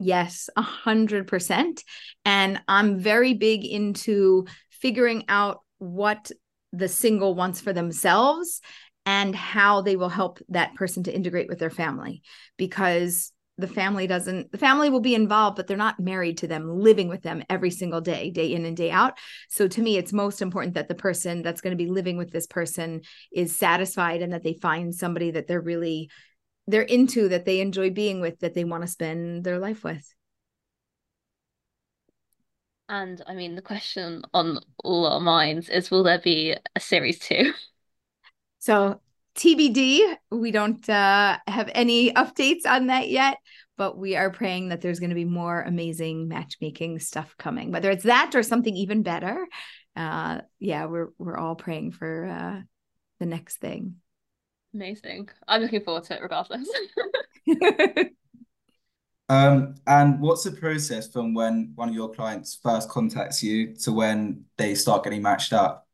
Yes, 0.00 0.48
a 0.56 0.62
hundred 0.62 1.26
percent. 1.26 1.84
And 2.24 2.62
I'm 2.68 2.98
very 3.00 3.34
big 3.34 3.66
into 3.66 4.46
figuring 4.70 5.24
out 5.28 5.60
what 5.78 6.30
the 6.72 6.88
single 6.88 7.34
wants 7.34 7.60
for 7.60 7.72
themselves 7.72 8.60
and 9.08 9.34
how 9.34 9.80
they 9.80 9.96
will 9.96 10.10
help 10.10 10.38
that 10.50 10.74
person 10.74 11.02
to 11.02 11.14
integrate 11.14 11.48
with 11.48 11.58
their 11.58 11.70
family 11.70 12.20
because 12.58 13.32
the 13.56 13.66
family 13.66 14.06
doesn't 14.06 14.52
the 14.52 14.58
family 14.58 14.90
will 14.90 15.00
be 15.00 15.14
involved 15.14 15.56
but 15.56 15.66
they're 15.66 15.78
not 15.78 15.98
married 15.98 16.36
to 16.36 16.46
them 16.46 16.78
living 16.78 17.08
with 17.08 17.22
them 17.22 17.42
every 17.48 17.70
single 17.70 18.02
day 18.02 18.30
day 18.30 18.52
in 18.52 18.66
and 18.66 18.76
day 18.76 18.90
out. 18.90 19.18
So 19.48 19.66
to 19.66 19.80
me 19.80 19.96
it's 19.96 20.12
most 20.12 20.42
important 20.42 20.74
that 20.74 20.88
the 20.88 20.94
person 20.94 21.40
that's 21.40 21.62
going 21.62 21.70
to 21.70 21.82
be 21.82 21.90
living 21.90 22.18
with 22.18 22.30
this 22.32 22.46
person 22.46 23.00
is 23.32 23.56
satisfied 23.56 24.20
and 24.20 24.34
that 24.34 24.42
they 24.42 24.52
find 24.52 24.94
somebody 24.94 25.30
that 25.30 25.46
they're 25.46 25.58
really 25.58 26.10
they're 26.66 26.82
into 26.82 27.30
that 27.30 27.46
they 27.46 27.62
enjoy 27.62 27.88
being 27.88 28.20
with 28.20 28.40
that 28.40 28.52
they 28.52 28.64
want 28.64 28.82
to 28.82 28.88
spend 28.88 29.42
their 29.42 29.58
life 29.58 29.84
with. 29.84 30.06
And 32.90 33.22
i 33.26 33.34
mean 33.34 33.54
the 33.54 33.62
question 33.62 34.22
on 34.34 34.58
all 34.84 35.06
our 35.06 35.20
minds 35.20 35.70
is 35.70 35.90
will 35.90 36.02
there 36.02 36.20
be 36.20 36.54
a 36.76 36.80
series 36.80 37.18
2 37.20 37.54
So 38.68 39.00
TBD, 39.34 40.14
we 40.30 40.50
don't 40.50 40.86
uh, 40.90 41.38
have 41.46 41.70
any 41.74 42.12
updates 42.12 42.66
on 42.66 42.88
that 42.88 43.08
yet, 43.08 43.38
but 43.78 43.96
we 43.96 44.14
are 44.14 44.28
praying 44.28 44.68
that 44.68 44.82
there's 44.82 45.00
going 45.00 45.08
to 45.08 45.14
be 45.14 45.24
more 45.24 45.62
amazing 45.62 46.28
matchmaking 46.28 46.98
stuff 46.98 47.34
coming, 47.38 47.72
whether 47.72 47.90
it's 47.90 48.04
that 48.04 48.34
or 48.34 48.42
something 48.42 48.76
even 48.76 49.02
better. 49.02 49.46
Uh, 49.96 50.42
yeah, 50.58 50.84
we're 50.84 51.08
we're 51.16 51.38
all 51.38 51.54
praying 51.54 51.92
for 51.92 52.26
uh, 52.26 52.60
the 53.20 53.24
next 53.24 53.56
thing. 53.56 53.94
Amazing. 54.74 55.30
I'm 55.48 55.62
looking 55.62 55.80
forward 55.80 56.04
to 56.04 56.16
it 56.16 56.20
regardless. 56.20 56.68
um, 59.30 59.76
and 59.86 60.20
what's 60.20 60.44
the 60.44 60.52
process 60.52 61.10
from 61.10 61.32
when 61.32 61.72
one 61.74 61.88
of 61.88 61.94
your 61.94 62.12
clients 62.12 62.60
first 62.62 62.90
contacts 62.90 63.42
you 63.42 63.74
to 63.76 63.92
when 63.92 64.44
they 64.58 64.74
start 64.74 65.04
getting 65.04 65.22
matched 65.22 65.54
up? 65.54 65.87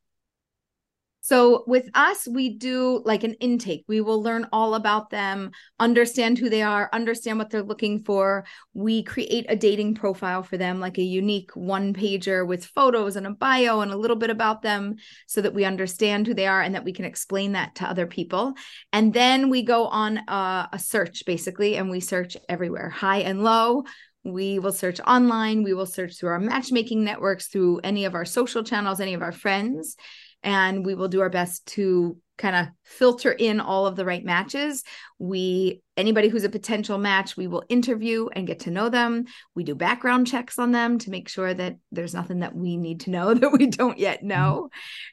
So 1.25 1.64
with 1.66 1.88
us, 1.95 2.28
we 2.28 2.50
do 2.50 3.00
like 3.07 3.25
an 3.25 3.33
intake. 3.40 3.87
We 3.88 4.02
will 4.02 4.23
learn 4.23 4.47
all 4.52 4.75
about 4.75 5.09
them, 5.09 5.52
understand 5.81 6.37
who 6.37 6.50
they 6.50 6.61
are, 6.61 6.90
understand 6.93 7.38
what 7.38 7.49
they're 7.49 7.62
looking 7.62 8.02
for. 8.02 8.45
We 8.75 9.04
create 9.04 9.47
a 9.49 9.57
dating 9.57 9.95
profile 9.95 10.43
for 10.43 10.59
them, 10.59 10.81
like 10.81 10.99
a 10.99 11.02
unique 11.02 11.50
one 11.54 11.95
pager 11.95 12.47
with 12.47 12.66
photos 12.66 13.16
and 13.16 13.26
a 13.26 13.31
bio 13.31 13.81
and 13.81 13.90
a 13.90 13.97
little 13.97 14.19
bit 14.19 14.28
about 14.28 14.61
them 14.61 14.97
so 15.26 15.40
that 15.40 15.54
we 15.54 15.64
understand 15.64 16.26
who 16.26 16.35
they 16.35 16.47
are 16.47 16.61
and 16.61 16.75
that 16.75 16.85
we 16.85 16.93
can 16.93 17.07
explain 17.07 17.52
that 17.52 17.76
to 17.76 17.88
other 17.88 18.07
people. 18.07 18.52
And 18.93 19.14
then 19.14 19.49
we 19.49 19.62
go 19.62 19.87
on 19.87 20.19
a, 20.28 20.69
a 20.75 20.78
search 20.78 21.25
basically, 21.25 21.76
and 21.76 21.88
we 21.88 22.00
search 22.00 22.37
everywhere, 22.50 22.90
high 22.90 23.21
and 23.21 23.43
low. 23.43 23.85
We 24.25 24.59
will 24.59 24.73
search 24.73 25.00
online. 25.00 25.62
We 25.62 25.73
will 25.73 25.87
search 25.87 26.19
through 26.19 26.31
our 26.31 26.38
matchmaking 26.38 27.02
networks, 27.02 27.47
through 27.47 27.81
any 27.83 28.04
of 28.04 28.14
our 28.14 28.26
social 28.26 28.62
channels, 28.62 29.00
any 29.00 29.14
of 29.14 29.23
our 29.23 29.33
friends 29.33 29.97
and 30.44 30.84
we 30.84 30.94
will 30.94 31.08
do 31.08 31.22
our 31.22 31.30
best 31.30 31.66
to 31.66 32.16
kind 32.36 32.56
of 32.56 32.66
filter 32.82 33.30
in 33.30 33.60
all 33.60 33.86
of 33.86 33.96
the 33.96 34.04
right 34.04 34.24
matches. 34.24 34.82
We 35.18 35.82
anybody 35.96 36.28
who's 36.28 36.44
a 36.44 36.48
potential 36.48 36.98
match 36.98 37.36
we 37.36 37.46
will 37.46 37.62
interview 37.68 38.28
and 38.32 38.46
get 38.46 38.60
to 38.60 38.70
know 38.70 38.88
them. 38.88 39.24
We 39.54 39.64
do 39.64 39.74
background 39.74 40.26
checks 40.26 40.58
on 40.58 40.72
them 40.72 40.98
to 40.98 41.10
make 41.10 41.28
sure 41.28 41.54
that 41.54 41.76
there's 41.92 42.14
nothing 42.14 42.40
that 42.40 42.54
we 42.54 42.76
need 42.76 43.00
to 43.00 43.10
know 43.10 43.34
that 43.34 43.52
we 43.52 43.66
don't 43.66 43.98
yet 43.98 44.18
mm-hmm. 44.18 44.28
know. 44.28 44.68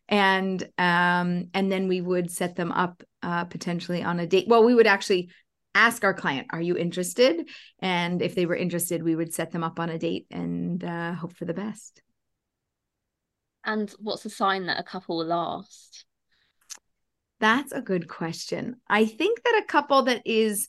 And 0.10 0.62
um 0.78 1.50
and 1.54 1.72
then 1.72 1.88
we 1.88 2.02
would 2.02 2.32
set 2.32 2.56
them 2.56 2.72
up 2.72 3.04
uh 3.24 3.46
potentially 3.46 4.04
on 4.04 4.20
a 4.20 4.28
date. 4.28 4.48
Well 4.48 4.64
we 4.64 4.76
would 4.76 4.88
actually 4.88 5.30
ask 5.74 6.04
our 6.04 6.14
client 6.14 6.48
are 6.50 6.62
you 6.62 6.76
interested? 6.76 7.48
And 7.80 8.22
if 8.22 8.36
they 8.36 8.46
were 8.46 8.56
interested 8.56 9.04
we 9.04 9.16
would 9.16 9.34
set 9.34 9.52
them 9.52 9.64
up 9.64 9.80
on 9.80 9.90
a 9.90 10.00
date 10.00 10.26
and 10.32 10.84
uh, 10.84 11.14
hope 11.14 11.34
for 11.34 11.46
the 11.46 11.54
best 11.54 12.02
and 13.66 13.94
what's 14.00 14.26
a 14.26 14.30
sign 14.30 14.66
that 14.68 14.80
a 14.80 14.84
couple 14.84 15.18
will 15.18 15.26
last? 15.26 16.06
That's 17.40 17.72
a 17.72 17.82
good 17.82 18.08
question. 18.08 18.76
I 18.88 19.06
think 19.06 19.44
that 19.44 19.62
a 19.64 19.68
couple 19.68 20.04
that 20.04 20.22
is 20.26 20.68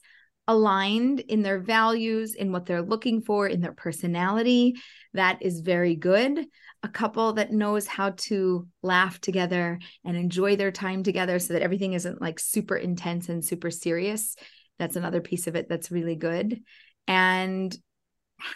aligned 0.49 1.21
in 1.21 1.43
their 1.43 1.61
values, 1.61 2.35
in 2.35 2.51
what 2.51 2.67
they're 2.67 2.83
looking 2.83 3.21
for, 3.23 3.47
in 3.47 3.61
their 3.61 3.73
personality, 3.73 4.75
that 5.13 5.39
is 5.43 5.61
very 5.61 5.95
good. 5.95 6.47
A 6.83 6.89
couple 6.89 7.35
that 7.35 7.53
knows 7.53 7.87
how 7.87 8.11
to 8.11 8.67
laugh 8.83 9.21
together 9.21 9.79
and 10.05 10.17
enjoy 10.17 10.57
their 10.57 10.73
time 10.73 11.03
together 11.03 11.39
so 11.39 11.53
that 11.53 11.63
everything 11.63 11.93
isn't 11.93 12.21
like 12.21 12.41
super 12.41 12.77
intense 12.77 13.29
and 13.29 13.45
super 13.45 13.71
serious. 13.71 14.35
That's 14.79 14.97
another 14.97 15.21
piece 15.21 15.47
of 15.47 15.55
it 15.55 15.69
that's 15.69 15.93
really 15.93 16.17
good. 16.17 16.61
And 17.07 17.77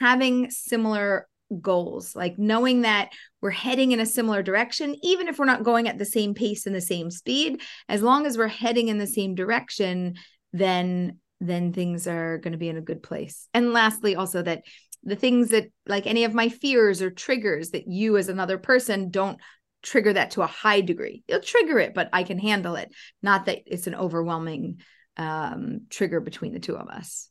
having 0.01 0.51
similar 0.51 1.29
goals, 1.61 2.17
like 2.17 2.39
knowing 2.39 2.83
that 2.83 3.11
we're 3.47 3.51
heading 3.53 3.93
in 3.93 4.01
a 4.01 4.07
similar 4.07 4.43
direction, 4.43 4.97
even 5.05 5.29
if 5.29 5.39
we're 5.39 5.45
not 5.45 5.63
going 5.63 5.87
at 5.87 5.99
the 5.99 6.05
same 6.05 6.35
pace 6.35 6.67
and 6.67 6.75
the 6.75 6.81
same 6.81 7.13
speed, 7.13 7.63
as 7.89 8.03
long 8.03 8.27
as 8.27 8.37
we're 8.37 8.49
heading 8.49 8.89
in 8.89 8.99
the 8.99 9.07
same 9.07 9.37
direction, 9.37 10.17
then 10.53 11.21
then 11.41 11.73
things 11.73 12.09
are 12.09 12.39
going 12.39 12.51
to 12.51 12.59
be 12.59 12.69
in 12.69 12.77
a 12.77 12.81
good 12.81 13.05
place. 13.05 13.47
And 13.55 13.73
lastly, 13.73 14.17
also 14.17 14.43
that 14.43 14.65
the 15.05 15.15
things 15.15 15.51
that 15.51 15.69
like 15.87 16.09
any 16.09 16.25
of 16.25 16.35
my 16.35 16.49
fears 16.49 17.01
or 17.01 17.13
triggers 17.13 17.71
that 17.71 17.87
you 17.87 18.17
as 18.17 18.29
another 18.29 18.59
person 18.59 19.11
don't 19.11 19.39
trigger 19.81 20.15
that 20.15 20.33
to 20.33 20.43
a 20.43 20.49
high 20.49 20.81
degree. 20.81 21.23
You'll 21.29 21.39
trigger 21.39 21.79
it, 21.79 21.95
but 21.95 22.09
I 22.13 22.25
can 22.25 22.41
handle 22.41 22.75
it. 22.75 22.93
Not 23.23 23.47
that 23.47 23.61
it's 23.67 23.87
an 23.87 23.95
overwhelming 23.95 24.81
um, 25.17 25.83
trigger 25.89 26.19
between 26.19 26.53
the 26.53 26.59
two 26.59 26.77
of 26.77 26.89
us. 26.89 27.31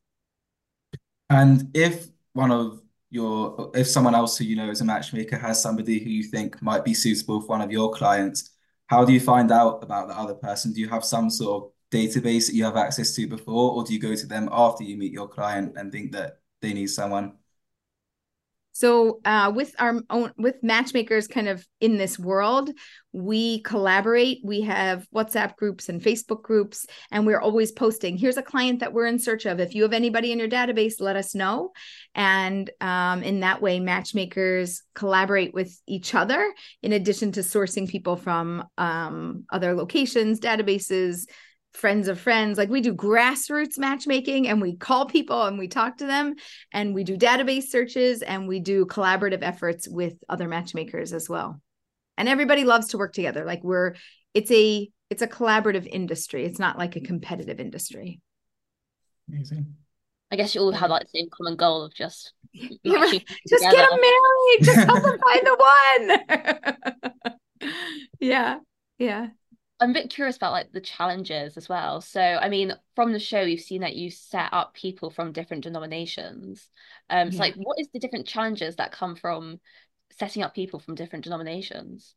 And 1.30 1.72
if 1.74 2.08
one 2.32 2.54
of 2.54 2.80
if 3.74 3.88
someone 3.88 4.16
else 4.16 4.38
who 4.38 4.46
you 4.46 4.56
know 4.56 4.70
is 4.70 4.82
a 4.82 4.86
matchmaker 4.86 5.38
has 5.38 5.62
somebody 5.62 6.00
who 6.00 6.10
you 6.10 6.24
think 6.24 6.62
might 6.62 6.84
be 6.84 6.94
suitable 6.94 7.42
for 7.42 7.48
one 7.48 7.62
of 7.62 7.72
your 7.72 7.92
clients, 7.92 8.52
how 8.88 9.06
do 9.06 9.14
you 9.14 9.20
find 9.20 9.52
out 9.52 9.84
about 9.84 10.08
the 10.08 10.18
other 10.18 10.36
person? 10.36 10.74
Do 10.74 10.80
you 10.80 10.90
have 10.90 11.04
some 11.04 11.30
sort 11.30 11.64
of 11.64 11.72
database 11.92 12.48
that 12.48 12.56
you 12.56 12.64
have 12.64 12.78
access 12.78 13.16
to 13.16 13.28
before, 13.28 13.72
or 13.72 13.84
do 13.84 13.94
you 13.94 14.00
go 14.00 14.16
to 14.16 14.28
them 14.28 14.50
after 14.52 14.84
you 14.84 14.98
meet 14.98 15.12
your 15.12 15.28
client 15.28 15.74
and 15.78 15.92
think 15.92 16.12
that 16.12 16.40
they 16.62 16.74
need 16.74 16.88
someone? 16.88 17.34
So 18.76 19.22
uh, 19.24 19.54
with 19.56 19.74
our 19.80 20.02
own 20.10 20.34
with 20.38 20.62
matchmakers 20.62 21.30
kind 21.30 21.48
of 21.48 21.66
in 21.80 21.96
this 21.96 22.20
world, 22.20 22.72
we 23.14 23.62
collaborate. 23.62 24.42
We 24.44 24.62
have 24.62 25.08
WhatsApp 25.16 25.56
groups 25.56 25.88
and 25.88 26.02
Facebook 26.02 26.42
groups, 26.42 26.86
and 27.10 27.26
we're 27.26 27.40
always 27.40 27.72
posting. 27.72 28.18
Here's 28.18 28.36
a 28.36 28.44
client 28.44 28.82
that 28.82 28.92
we're 28.92 29.06
in 29.06 29.18
search 29.18 29.46
of. 29.46 29.62
If 29.62 29.76
you 29.76 29.84
have 29.84 29.94
anybody 29.94 30.34
in 30.34 30.40
your 30.40 30.50
database, 30.50 31.00
let 31.00 31.16
us 31.16 31.34
know. 31.34 31.72
And 32.16 32.70
um, 32.82 33.24
in 33.24 33.40
that 33.40 33.62
way, 33.62 33.80
matchmakers 33.80 34.84
collaborate 34.94 35.54
with 35.54 35.74
each 35.88 36.14
other 36.14 36.54
in 36.84 36.92
addition 36.92 37.32
to 37.32 37.40
sourcing 37.40 37.88
people 37.88 38.18
from 38.18 38.66
um, 38.78 39.46
other 39.54 39.74
locations, 39.74 40.42
databases, 40.42 41.28
friends 41.76 42.08
of 42.08 42.20
friends. 42.20 42.58
Like 42.58 42.70
we 42.70 42.82
do 42.82 42.94
grassroots 42.94 43.78
matchmaking 43.78 44.48
and 44.48 44.62
we 44.62 44.76
call 44.76 45.06
people 45.06 45.44
and 45.44 45.60
we 45.60 45.68
talk 45.68 45.98
to 45.98 46.06
them 46.06 46.36
and 46.72 46.96
we 46.96 47.04
do 47.04 47.18
database 47.18 47.66
searches 47.66 48.22
and 48.22 48.48
we 48.48 48.60
do 48.60 48.86
collaborative 48.86 49.42
efforts 49.42 49.88
with 49.88 50.14
other 50.30 50.48
matchmakers 50.48 51.14
as 51.14 51.30
well. 51.30 51.62
And 52.18 52.30
everybody 52.30 52.64
loves 52.64 52.88
to 52.90 52.98
work 52.98 53.14
together. 53.14 53.46
Like 53.46 53.64
we're 53.64 53.96
it's 54.34 54.52
a 54.52 54.90
it's 55.10 55.22
a 55.22 55.28
collaborative 55.28 55.86
industry. 55.86 56.46
It's 56.46 56.60
not 56.60 56.78
like 56.78 56.96
a 56.96 57.02
competitive 57.02 57.60
industry. 57.60 58.22
Amazing. 59.30 59.76
I 60.32 60.38
guess 60.38 60.56
you 60.56 60.62
all 60.62 60.72
have 60.72 60.90
like 60.90 61.04
the 61.04 61.20
same 61.20 61.28
common 61.32 61.56
goal 61.56 61.84
of 61.84 61.94
just 61.94 62.34
yeah, 62.54 62.96
right. 62.96 63.24
just 63.48 63.64
together. 63.64 63.76
get 63.76 63.90
them 63.90 64.00
married. 64.02 64.62
Just 64.62 64.88
help 64.88 65.04
them 65.04 65.20
find 65.26 65.46
the 65.46 67.36
one. 67.62 67.72
yeah. 68.20 68.60
Yeah. 68.98 69.28
I'm 69.86 69.92
a 69.92 69.94
bit 69.94 70.10
curious 70.10 70.36
about 70.36 70.52
like 70.52 70.72
the 70.72 70.82
challenges 70.82 71.58
as 71.58 71.70
well. 71.70 72.02
So, 72.02 72.20
I 72.20 72.50
mean, 72.50 72.74
from 72.96 73.14
the 73.14 73.20
show, 73.20 73.42
you've 73.42 73.60
seen 73.62 73.82
that 73.82 73.96
you 73.96 74.10
set 74.10 74.50
up 74.52 74.74
people 74.74 75.12
from 75.12 75.32
different 75.32 75.62
denominations. 75.62 76.68
Um, 77.12 77.32
so, 77.32 77.44
like, 77.44 77.54
what 77.54 77.80
is 77.80 77.88
the 77.94 78.00
different 78.00 78.26
challenges 78.26 78.78
that 78.78 78.92
come 78.92 79.16
from 79.16 79.60
setting 80.10 80.42
up 80.42 80.56
people 80.56 80.80
from 80.80 80.96
different 80.96 81.24
denominations? 81.24 82.16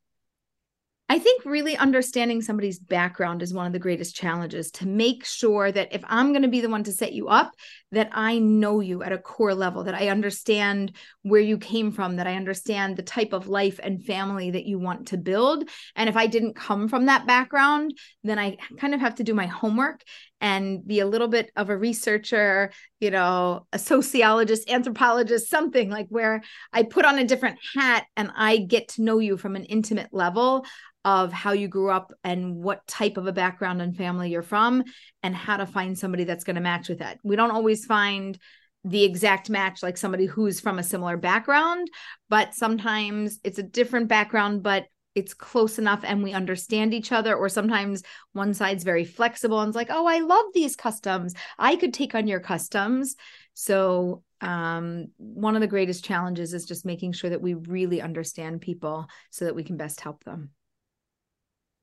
I 1.11 1.19
think 1.19 1.47
really 1.47 1.75
understanding 1.75 2.43
somebody's 2.43 2.79
background 2.79 3.43
is 3.43 3.55
one 3.55 3.67
of 3.67 3.73
the 3.73 3.79
greatest 3.79 4.15
challenges 4.15 4.71
to 4.73 4.87
make 4.87 5.25
sure 5.25 5.73
that 5.73 5.89
if 5.91 6.03
I'm 6.07 6.33
going 6.33 6.43
to 6.43 6.49
be 6.49 6.61
the 6.61 6.69
one 6.69 6.85
to 6.85 6.93
set 6.93 7.15
you 7.15 7.29
up, 7.29 7.53
that 7.93 8.11
I 8.13 8.39
know 8.39 8.81
you 8.81 9.03
at 9.03 9.13
a 9.13 9.19
core 9.19 9.55
level, 9.55 9.85
that 9.85 9.95
I 9.95 10.09
understand 10.09 10.93
where 11.23 11.41
you 11.41 11.57
came 11.57 11.93
from, 11.93 12.17
that 12.17 12.27
I 12.27 12.35
understand 12.35 12.97
the 12.97 13.03
type 13.03 13.33
of 13.33 13.49
life 13.49 13.81
and 13.83 14.05
family 14.05 14.51
that 14.51 14.67
you 14.67 14.79
want 14.79 15.09
to 15.09 15.17
build. 15.17 15.71
And 15.97 16.11
if 16.11 16.17
I 16.17 16.27
didn't 16.27 16.57
come 16.57 16.89
from 16.89 17.07
that 17.07 17.27
background, 17.27 17.95
then 18.23 18.39
I 18.39 18.59
kind 18.79 18.93
of 18.95 19.01
have 19.01 19.15
to 19.15 19.25
do 19.25 19.33
my 19.33 19.47
homework 19.47 20.03
and 20.41 20.87
be 20.87 21.01
a 21.01 21.07
little 21.07 21.29
bit 21.29 21.51
of 21.57 21.71
a 21.71 21.77
researcher, 21.77 22.71
you 23.01 23.11
know, 23.11 23.67
a 23.73 23.79
sociologist, 23.79 24.71
anthropologist, 24.71 25.49
something 25.51 25.91
like 25.91 26.07
where 26.09 26.43
I 26.73 26.85
put 26.85 27.05
on 27.05 27.19
a 27.19 27.25
different 27.25 27.59
hat 27.75 28.07
and 28.17 28.31
I 28.37 28.59
get 28.59 28.89
to 28.91 29.03
know 29.03 29.19
you 29.19 29.37
from 29.37 29.57
an 29.57 29.65
intimate 29.65 30.09
level 30.13 30.65
of 31.05 31.33
how 31.33 31.53
you 31.53 31.69
grew 31.69 31.91
up 31.91 32.13
and 32.25 32.57
what 32.57 32.87
type 32.87 33.17
of 33.17 33.27
a 33.27 33.33
background 33.33 33.81
and 33.81 33.97
family 33.97 34.31
you're 34.31 34.43
from 34.43 34.85
and 35.23 35.35
how 35.35 35.57
to 35.57 35.67
find 35.67 35.99
somebody 35.99 36.25
that's 36.25 36.45
going 36.45 36.57
to 36.57 36.63
match 36.63 36.89
with 36.89 36.99
that. 36.99 37.19
We 37.23 37.37
don't 37.37 37.51
always 37.51 37.85
find 37.87 38.39
the 38.85 39.05
exact 39.05 39.51
match 39.51 39.83
like 39.83 39.97
somebody 39.97 40.27
who's 40.27 40.61
from 40.61 40.79
a 40.79 40.83
similar 40.83 41.17
background, 41.17 41.89
but 42.29 42.55
sometimes 42.55 43.39
it's 43.43 43.59
a 43.59 43.63
different 43.63 44.09
background 44.09 44.63
but 44.63 44.87
it's 45.19 45.35
close 45.35 45.79
enough 45.79 46.01
and 46.05 46.23
we 46.23 46.33
understand 46.33 46.95
each 46.95 47.13
other 47.13 47.35
or 47.35 47.49
sometimes 47.49 48.03
one 48.33 48.55
side's 48.55 48.85
very 48.85 49.05
flexible 49.05 49.61
and 49.61 49.69
it's 49.69 49.77
like, 49.77 49.91
"Oh, 49.91 50.07
I 50.07 50.21
love 50.21 50.47
these 50.55 50.77
customs. 50.77 51.35
I 51.59 51.77
could 51.77 51.93
take 51.93 52.15
on 52.15 52.27
your 52.29 52.41
customs." 52.41 53.17
So, 53.55 54.23
um, 54.41 55.09
one 55.17 55.57
of 55.57 55.61
the 55.61 55.67
greatest 55.67 56.05
challenges 56.05 56.55
is 56.55 56.65
just 56.65 56.87
making 56.87 57.13
sure 57.13 57.31
that 57.31 57.43
we 57.43 57.55
really 57.55 58.01
understand 58.01 58.61
people 58.61 59.07
so 59.31 59.45
that 59.47 59.57
we 59.57 59.65
can 59.65 59.77
best 59.77 60.01
help 60.01 60.23
them. 60.25 60.51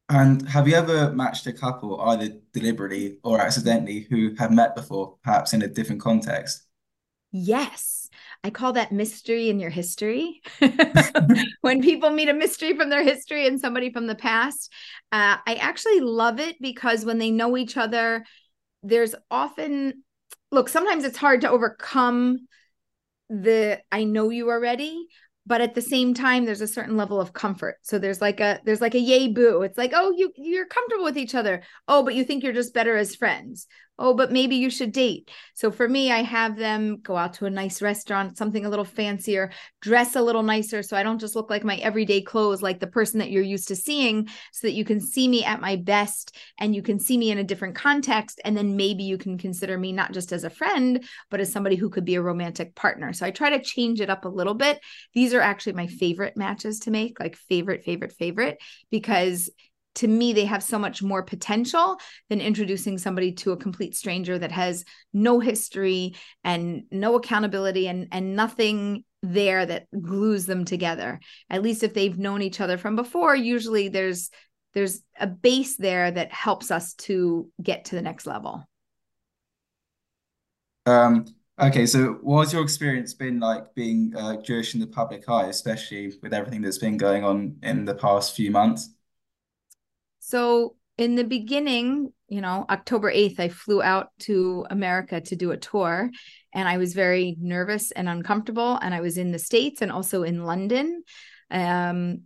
And 0.08 0.48
have 0.48 0.67
you 0.67 0.76
ever 0.76 1.12
matched 1.12 1.48
a 1.48 1.54
couple, 1.54 2.00
either 2.00 2.30
deliberately 2.54 3.17
or 3.24 3.41
accidentally, 3.41 4.02
who 4.10 4.36
have 4.36 4.52
met 4.52 4.76
before, 4.76 5.17
perhaps 5.24 5.54
in 5.54 5.63
a 5.63 5.67
different 5.67 6.02
context? 6.02 6.64
Yes. 7.38 8.08
I 8.45 8.50
call 8.50 8.74
that 8.74 8.93
mystery 8.93 9.50
in 9.50 9.60
your 9.60 9.69
history. 9.69 10.41
when 11.62 11.82
people 11.82 12.10
meet 12.10 12.30
a 12.30 12.34
mystery 12.34 12.78
from 12.78 12.89
their 12.89 13.04
history 13.04 13.45
and 13.45 13.60
somebody 13.60 13.91
from 13.91 14.08
the 14.08 14.15
past, 14.15 14.71
uh, 15.12 15.36
I 15.45 15.56
actually 15.56 16.00
love 16.00 16.39
it 16.39 16.56
because 16.62 17.04
when 17.04 17.17
they 17.17 17.32
know 17.32 17.58
each 17.58 17.76
other, 17.76 18.24
there's 18.84 19.15
often, 19.30 20.04
look, 20.50 20.69
sometimes 20.69 21.04
it's 21.04 21.17
hard 21.17 21.41
to 21.41 21.50
overcome 21.50 22.48
the 23.30 23.82
I 23.91 24.06
know 24.06 24.30
you 24.30 24.50
already, 24.50 25.08
but 25.45 25.60
at 25.60 25.76
the 25.76 25.82
same 25.82 26.13
time 26.13 26.45
there's 26.45 26.62
a 26.62 26.67
certain 26.67 26.98
level 26.98 27.21
of 27.21 27.34
comfort 27.34 27.78
so 27.84 28.00
there's 28.00 28.21
like 28.21 28.39
a 28.39 28.60
there's 28.65 28.82
like 28.82 28.95
a 28.95 29.00
yay 29.00 29.28
boo 29.28 29.62
it's 29.62 29.78
like 29.78 29.91
oh 29.93 30.12
you 30.17 30.32
you're 30.38 30.65
comfortable 30.65 31.04
with 31.04 31.17
each 31.17 31.36
other 31.36 31.62
oh 31.88 32.04
but 32.04 32.15
you 32.15 32.24
think 32.24 32.43
you're 32.43 32.54
just 32.54 32.74
better 32.74 32.98
as 32.98 33.15
friends 33.15 33.67
oh, 33.97 34.13
but 34.13 34.31
maybe 34.31 34.55
you 34.58 34.69
should 34.69 34.91
date. 34.91 35.29
So 35.53 35.71
for 35.71 35.88
me, 35.88 36.12
I 36.12 36.21
have 36.21 36.58
them 36.58 36.99
go 37.01 37.15
out 37.15 37.34
to 37.36 37.45
a 37.45 37.49
nice 37.49 37.81
restaurant, 37.81 38.38
something 38.38 38.65
a 38.65 38.69
little 38.69 38.86
fancier, 38.86 39.51
dress 39.81 40.15
a 40.15 40.21
little 40.21 40.43
nicer. 40.43 40.84
So 40.84 40.97
I 40.97 41.03
don't 41.03 41.19
just 41.19 41.36
look 41.36 41.49
like 41.49 41.63
my 41.63 41.77
everyday 41.77 42.21
clothes, 42.21 42.62
like 42.62 42.79
the 42.79 42.88
person 42.88 43.19
that 43.19 43.31
you're 43.31 43.43
used 43.43 43.69
to 43.69 43.75
seeing, 43.75 44.27
so 44.51 44.67
that 44.67 44.73
you 44.73 44.84
can 44.84 44.99
see 44.99 45.27
me 45.27 45.45
at 45.45 45.62
my 45.62 45.77
best 45.77 46.36
and 46.58 46.75
you 46.75 46.81
can 46.81 46.99
see 46.99 47.17
me 47.17 47.31
in 47.31 47.38
a 47.38 47.43
different 47.43 47.75
context. 47.75 48.41
And 48.43 48.58
then 48.58 48.75
maybe 48.75 49.03
you 49.03 49.17
can 49.17 49.38
consider 49.38 49.77
me 49.77 49.91
not 49.91 50.12
just 50.12 50.34
as 50.34 50.43
a 50.43 50.49
friend, 50.49 51.03
but 51.29 51.39
as 51.39 51.51
somebody 51.51 51.75
who 51.75 51.89
could 51.89 52.05
be 52.05 52.15
a 52.15 52.21
romantic 52.21 52.75
partner. 52.75 53.13
So 53.13 53.25
I 53.25 53.31
try 53.31 53.51
to 53.51 53.63
change 53.63 54.01
it 54.01 54.10
up 54.10 54.25
a 54.25 54.29
little 54.29 54.55
bit. 54.55 54.79
These 55.13 55.34
are 55.34 55.41
actually 55.41 55.73
my 55.73 55.88
favorite 55.88 56.36
matches 56.36 56.79
to 56.81 56.91
make, 56.91 57.19
like 57.19 57.38
favorite, 57.38 57.84
favorite, 57.84 58.12
favorite, 58.12 58.62
because 58.91 59.49
to 59.95 60.08
me 60.08 60.34
they 60.34 60.45
have 60.45 60.63
so 60.63 60.77
much 60.77 61.01
more 61.01 61.23
potential 61.23 61.97
than 62.29 62.41
introducing 62.41 62.97
somebody 62.97 63.31
to 63.31 63.51
a 63.51 63.58
complete 63.58 63.95
stranger 63.95 64.38
that 64.38 64.51
has 64.51 64.86
no 65.13 65.39
history 65.39 66.15
and 66.43 66.84
no 66.91 67.15
accountability 67.15 67.88
and 67.88 68.08
and 68.12 68.36
nothing 68.36 69.03
there 69.23 69.65
that 69.65 69.88
glues 70.01 70.45
them 70.45 70.65
together. 70.65 71.19
At 71.49 71.63
least 71.63 71.84
if 71.84 71.93
they've 71.93 72.17
known 72.17 72.41
each 72.41 72.62
other 72.62 72.77
from 72.77 72.95
before 72.95 73.36
usually 73.36 73.89
there's 73.89 74.29
there's 74.73 75.01
a 75.19 75.27
base 75.27 75.77
there 75.77 76.12
that 76.12 76.34
helps 76.34 76.69
us 76.69 76.93
to 76.93 77.49
get 77.63 77.86
to 77.86 77.95
the 77.95 78.01
next 78.01 78.25
level. 78.25 78.63
Um 80.86 81.25
okay 81.60 81.86
so 81.86 82.19
what's 82.21 82.51
your 82.51 82.62
experience 82.62 83.13
been 83.13 83.39
like 83.39 83.73
being 83.75 84.13
uh, 84.17 84.36
jewish 84.41 84.73
in 84.73 84.81
the 84.81 84.88
public 84.88 85.27
eye 85.29 85.47
especially 85.47 86.12
with 86.21 86.34
everything 86.34 86.62
that's 86.62 86.77
been 86.77 86.97
going 86.97 87.23
on 87.23 87.55
in 87.63 87.86
the 87.86 87.95
past 87.95 88.36
few 88.36 88.51
months 88.51 88.89
so 90.26 90.76
in 90.98 91.14
the 91.14 91.24
beginning, 91.24 92.12
you 92.30 92.42
know, 92.42 92.66
October 92.68 93.12
8th, 93.12 93.40
I 93.40 93.50
flew 93.50 93.84
out 93.84 94.10
to 94.22 94.66
America 94.72 95.22
to 95.22 95.36
do 95.36 95.52
a 95.52 95.58
tour 95.58 96.10
and 96.52 96.68
I 96.68 96.80
was 96.80 96.96
very 96.96 97.36
nervous 97.40 97.92
and 97.92 98.10
uncomfortable. 98.10 98.80
And 98.82 98.92
I 98.92 99.02
was 99.02 99.20
in 99.20 99.32
the 99.32 99.38
States 99.38 99.84
and 99.84 99.92
also 99.92 100.24
in 100.24 100.44
London. 100.44 101.04
Um, 101.52 102.22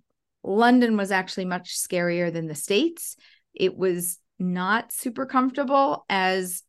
London 0.45 0.95
was 0.95 1.11
actually 1.11 1.43
much 1.43 1.77
scarier 1.77 2.31
than 2.31 2.47
the 2.47 2.55
States. 2.55 3.17
It 3.53 3.75
was 3.75 4.17
not 4.39 4.93
super 4.93 5.25
comfortable 5.25 6.05
as 6.07 6.63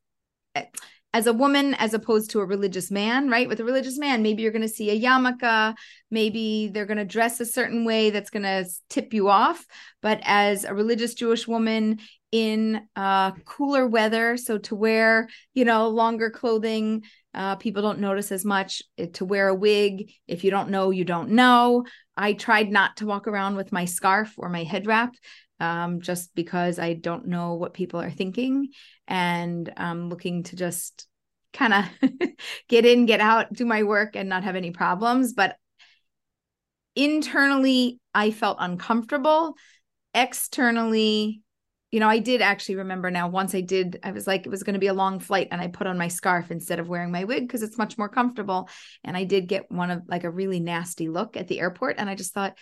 as 1.12 1.27
a 1.27 1.33
woman 1.33 1.75
as 1.75 1.92
opposed 1.92 2.31
to 2.31 2.40
a 2.40 2.44
religious 2.44 2.90
man, 2.90 3.29
right? 3.29 3.49
With 3.49 3.61
a 3.61 3.64
religious 3.64 3.99
man, 3.99 4.23
maybe 4.23 4.42
you're 4.42 4.53
going 4.53 4.62
to 4.62 4.68
see 4.68 4.90
a 4.90 5.01
yarmulke, 5.01 5.75
maybe 6.11 6.70
they're 6.73 6.87
going 6.87 6.99
to 6.99 7.05
dress 7.05 7.40
a 7.40 7.46
certain 7.46 7.85
way 7.85 8.11
that's 8.11 8.31
going 8.31 8.44
to 8.44 8.64
tip 8.88 9.12
you 9.12 9.29
off. 9.29 9.66
But 10.03 10.20
as 10.23 10.64
a 10.64 10.75
religious 10.75 11.14
Jewish 11.14 11.49
woman 11.49 11.99
in 12.31 12.83
uh, 12.94 13.33
cooler 13.44 13.88
weather, 13.88 14.37
so 14.37 14.59
to 14.59 14.77
wear, 14.77 15.29
you 15.53 15.64
know, 15.64 15.88
longer 15.88 16.31
clothing, 16.31 17.03
uh, 17.35 17.57
people 17.57 17.83
don't 17.83 18.01
notice 18.01 18.31
as 18.31 18.44
much. 18.44 18.83
Eh, 18.99 19.07
to 19.14 19.25
wear 19.25 19.49
a 19.49 19.55
wig, 19.55 20.12
if 20.29 20.44
you 20.44 20.51
don't 20.51 20.70
know, 20.70 20.90
you 20.90 21.05
don't 21.05 21.31
know. 21.31 21.85
I 22.16 22.35
tried 22.35 22.70
not 22.70 22.99
to 22.99 23.07
walk 23.07 23.27
around 23.27 23.57
with 23.57 23.73
my 23.73 23.85
scarf 23.85 24.35
or 24.37 24.49
my 24.49 24.62
head 24.62 24.87
wrap 24.87 25.14
um, 25.61 26.01
just 26.01 26.35
because 26.35 26.79
I 26.79 26.94
don't 26.94 27.27
know 27.27 27.55
what 27.55 27.75
people 27.75 28.01
are 28.01 28.11
thinking 28.11 28.68
and 29.07 29.73
I'm 29.77 30.09
looking 30.09 30.42
to 30.44 30.57
just 30.57 31.07
kind 31.53 31.75
of 31.75 32.11
get 32.68 32.87
in, 32.87 33.07
get 33.07 33.20
out, 33.20 33.53
do 33.53 33.64
my 33.64 33.83
work 33.83 34.16
and 34.16 34.29
not 34.29 34.44
have 34.44 34.57
any 34.57 34.70
problems. 34.70 35.33
But 35.33 35.57
internally 36.96 38.01
I 38.14 38.31
felt 38.31 38.59
uncomfortable. 38.61 39.55
Externally, 40.14 41.42
you 41.90 42.01
know, 42.01 42.09
I 42.09 42.18
did 42.18 42.40
actually 42.40 42.77
remember 42.77 43.11
now 43.11 43.29
once 43.29 43.55
I 43.55 43.61
did, 43.61 43.99
I 44.03 44.12
was 44.12 44.27
like, 44.27 44.46
it 44.46 44.51
was 44.51 44.62
going 44.62 44.75
to 44.75 44.81
be 44.81 44.87
a 44.87 44.94
long 44.94 45.18
flight 45.18 45.49
and 45.51 45.61
I 45.61 45.68
put 45.68 45.87
on 45.87 45.99
my 45.99 46.09
scarf 46.09 46.51
instead 46.51 46.79
of 46.79 46.88
wearing 46.88 47.11
my 47.11 47.25
wig 47.25 47.46
because 47.46 47.62
it's 47.62 47.79
much 47.79 47.99
more 47.99 48.09
comfortable. 48.09 48.68
And 49.05 49.16
I 49.16 49.25
did 49.25 49.49
get 49.49 49.70
one 49.70 49.90
of 49.90 50.03
like 50.07 50.25
a 50.25 50.31
really 50.31 50.61
nasty 50.61 51.09
look 51.09 51.37
at 51.37 51.49
the 51.49 51.61
airport. 51.61 51.96
And 51.99 52.09
I 52.09 52.14
just 52.14 52.33
thought, 52.33 52.57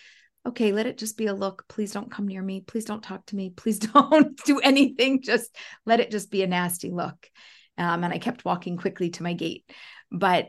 okay, 0.47 0.73
let 0.73 0.87
it 0.87 0.99
just 0.99 1.17
be 1.17 1.27
a 1.27 1.35
look. 1.35 1.65
Please 1.69 1.93
don't 1.93 2.11
come 2.11 2.27
near 2.27 2.43
me. 2.43 2.61
Please 2.61 2.85
don't 2.85 3.03
talk 3.03 3.27
to 3.27 3.37
me. 3.37 3.51
Please 3.57 3.79
don't 3.79 4.37
do 4.45 4.61
anything. 4.61 5.23
Just 5.23 5.55
let 5.87 6.01
it 6.01 6.11
just 6.11 6.31
be 6.31 6.43
a 6.43 6.47
nasty 6.47 6.91
look. 6.91 7.29
Um, 7.77 8.03
and 8.03 8.13
I 8.13 8.19
kept 8.19 8.45
walking 8.45 8.77
quickly 8.77 9.11
to 9.11 9.23
my 9.23 9.35
gate. 9.35 9.65
But 10.11 10.49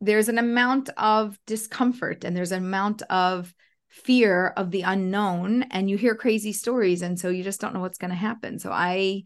there's 0.00 0.28
an 0.28 0.38
amount 0.38 0.90
of 0.96 1.38
discomfort 1.46 2.24
and 2.24 2.36
there's 2.36 2.52
an 2.52 2.62
amount 2.62 3.02
of 3.02 3.52
fear 3.88 4.48
of 4.56 4.70
the 4.70 4.82
unknown 4.82 5.62
and 5.70 5.88
you 5.88 5.96
hear 5.96 6.14
crazy 6.14 6.52
stories 6.52 7.02
and 7.02 7.18
so 7.18 7.30
you 7.30 7.42
just 7.42 7.60
don't 7.60 7.74
know 7.74 7.80
what's 7.80 7.98
going 7.98 8.10
to 8.10 8.16
happen 8.16 8.58
so 8.58 8.70
i 8.70 9.22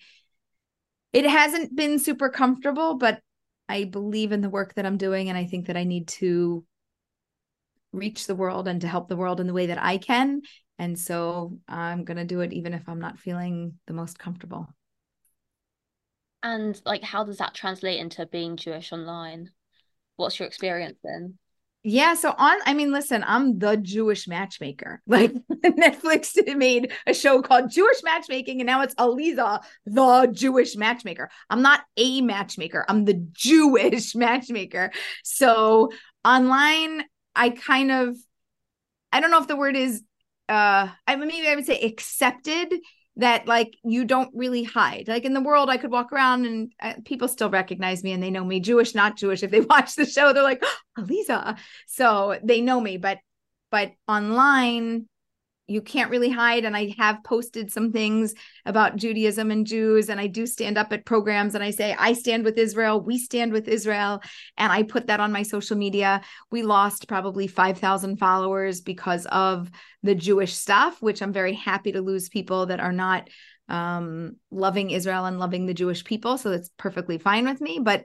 it 1.12 1.26
hasn't 1.26 1.74
been 1.74 1.98
super 1.98 2.30
comfortable 2.30 2.94
but 2.96 3.20
i 3.68 3.84
believe 3.84 4.30
in 4.30 4.40
the 4.40 4.48
work 4.48 4.72
that 4.74 4.86
i'm 4.86 4.96
doing 4.96 5.28
and 5.28 5.36
i 5.36 5.44
think 5.44 5.66
that 5.66 5.76
i 5.76 5.84
need 5.84 6.06
to 6.06 6.64
reach 7.92 8.26
the 8.26 8.34
world 8.34 8.68
and 8.68 8.80
to 8.80 8.88
help 8.88 9.08
the 9.08 9.16
world 9.16 9.40
in 9.40 9.46
the 9.46 9.52
way 9.52 9.66
that 9.66 9.82
i 9.82 9.98
can 9.98 10.42
and 10.78 10.98
so 10.98 11.58
i'm 11.68 12.04
going 12.04 12.16
to 12.16 12.24
do 12.24 12.40
it 12.40 12.52
even 12.52 12.74
if 12.74 12.88
i'm 12.88 13.00
not 13.00 13.18
feeling 13.18 13.74
the 13.86 13.92
most 13.92 14.18
comfortable 14.18 14.66
and 16.42 16.80
like 16.84 17.02
how 17.02 17.24
does 17.24 17.38
that 17.38 17.54
translate 17.54 18.00
into 18.00 18.26
being 18.26 18.56
jewish 18.56 18.92
online 18.92 19.50
what's 20.16 20.38
your 20.38 20.48
experience 20.48 20.98
then 21.02 21.38
yeah, 21.84 22.14
so 22.14 22.32
on, 22.38 22.56
I 22.64 22.74
mean, 22.74 22.92
listen, 22.92 23.24
I'm 23.26 23.58
the 23.58 23.76
Jewish 23.76 24.28
matchmaker. 24.28 25.02
Like 25.12 25.34
Netflix 25.64 26.34
made 26.56 26.92
a 27.06 27.12
show 27.14 27.42
called 27.42 27.70
Jewish 27.70 28.02
Matchmaking, 28.04 28.60
and 28.60 28.66
now 28.66 28.82
it's 28.82 28.94
Aleeza, 28.94 29.62
the 29.84 30.28
Jewish 30.32 30.76
matchmaker. 30.76 31.28
I'm 31.50 31.60
not 31.60 31.80
a 31.96 32.20
matchmaker, 32.20 32.84
I'm 32.88 33.04
the 33.04 33.26
Jewish 33.32 34.14
matchmaker. 34.14 34.92
So 35.24 35.90
online, 36.24 37.02
I 37.34 37.50
kind 37.50 37.90
of, 37.90 38.16
I 39.12 39.20
don't 39.20 39.30
know 39.30 39.40
if 39.40 39.48
the 39.48 39.56
word 39.56 39.76
is, 39.76 40.02
uh, 40.48 40.88
I 41.06 41.16
mean, 41.16 41.28
maybe 41.28 41.48
I 41.48 41.54
would 41.54 41.66
say 41.66 41.80
accepted 41.80 42.74
that 43.16 43.46
like 43.46 43.76
you 43.84 44.04
don't 44.04 44.30
really 44.34 44.62
hide. 44.64 45.06
Like 45.06 45.24
in 45.24 45.34
the 45.34 45.40
world, 45.40 45.68
I 45.68 45.76
could 45.76 45.90
walk 45.90 46.12
around 46.12 46.46
and 46.46 46.72
uh, 46.80 46.94
people 47.04 47.28
still 47.28 47.50
recognize 47.50 48.02
me 48.02 48.12
and 48.12 48.22
they 48.22 48.30
know 48.30 48.44
me, 48.44 48.60
Jewish, 48.60 48.94
not 48.94 49.16
Jewish. 49.16 49.42
If 49.42 49.50
they 49.50 49.60
watch 49.74 49.94
the 49.94 50.06
show, 50.06 50.32
they're 50.32 50.42
like, 50.42 50.62
oh, 50.62 50.76
Aleeza. 50.98 51.58
So 51.86 52.38
they 52.42 52.60
know 52.60 52.80
me, 52.80 52.96
but 52.96 53.18
but 53.70 53.92
online, 54.06 55.08
you 55.72 55.80
can't 55.80 56.10
really 56.10 56.30
hide. 56.30 56.64
And 56.64 56.76
I 56.76 56.94
have 56.98 57.24
posted 57.24 57.72
some 57.72 57.90
things 57.90 58.34
about 58.66 58.96
Judaism 58.96 59.50
and 59.50 59.66
Jews. 59.66 60.08
And 60.08 60.20
I 60.20 60.26
do 60.26 60.46
stand 60.46 60.76
up 60.76 60.92
at 60.92 61.06
programs 61.06 61.54
and 61.54 61.64
I 61.64 61.70
say, 61.70 61.96
I 61.98 62.12
stand 62.12 62.44
with 62.44 62.58
Israel. 62.58 63.00
We 63.00 63.18
stand 63.18 63.52
with 63.52 63.68
Israel. 63.68 64.22
And 64.58 64.70
I 64.70 64.82
put 64.82 65.06
that 65.06 65.20
on 65.20 65.32
my 65.32 65.42
social 65.42 65.76
media. 65.76 66.20
We 66.50 66.62
lost 66.62 67.08
probably 67.08 67.46
5,000 67.46 68.18
followers 68.18 68.80
because 68.80 69.26
of 69.26 69.70
the 70.02 70.14
Jewish 70.14 70.54
stuff, 70.54 71.00
which 71.00 71.22
I'm 71.22 71.32
very 71.32 71.54
happy 71.54 71.92
to 71.92 72.02
lose 72.02 72.28
people 72.28 72.66
that 72.66 72.80
are 72.80 72.92
not 72.92 73.30
um, 73.68 74.36
loving 74.50 74.90
Israel 74.90 75.24
and 75.24 75.38
loving 75.38 75.66
the 75.66 75.74
Jewish 75.74 76.04
people. 76.04 76.36
So 76.36 76.50
that's 76.50 76.70
perfectly 76.76 77.18
fine 77.18 77.46
with 77.46 77.60
me. 77.60 77.80
But 77.82 78.04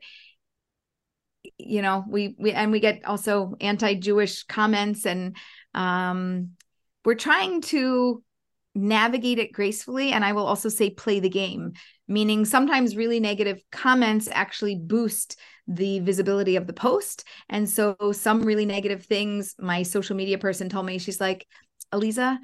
you 1.57 1.81
know 1.81 2.03
we 2.07 2.35
we 2.37 2.51
and 2.51 2.71
we 2.71 2.79
get 2.79 3.05
also 3.05 3.55
anti-jewish 3.61 4.43
comments 4.43 5.05
and 5.05 5.35
um 5.73 6.51
we're 7.07 7.15
trying 7.15 7.61
to 7.61 8.21
navigate 8.75 9.39
it 9.39 9.51
gracefully 9.51 10.11
and 10.11 10.23
i 10.23 10.33
will 10.33 10.45
also 10.45 10.69
say 10.69 10.91
play 10.91 11.19
the 11.19 11.29
game 11.29 11.73
meaning 12.07 12.45
sometimes 12.45 12.95
really 12.95 13.19
negative 13.19 13.59
comments 13.71 14.29
actually 14.31 14.75
boost 14.75 15.37
the 15.67 15.99
visibility 15.99 16.55
of 16.55 16.65
the 16.65 16.73
post. 16.73 17.25
And 17.49 17.69
so 17.69 17.95
some 18.13 18.41
really 18.43 18.65
negative 18.65 19.05
things 19.05 19.55
my 19.59 19.83
social 19.83 20.15
media 20.15 20.37
person 20.37 20.69
told 20.69 20.85
me 20.85 20.97
she's 20.97 21.19
like 21.19 21.45
aleeza 21.93 22.37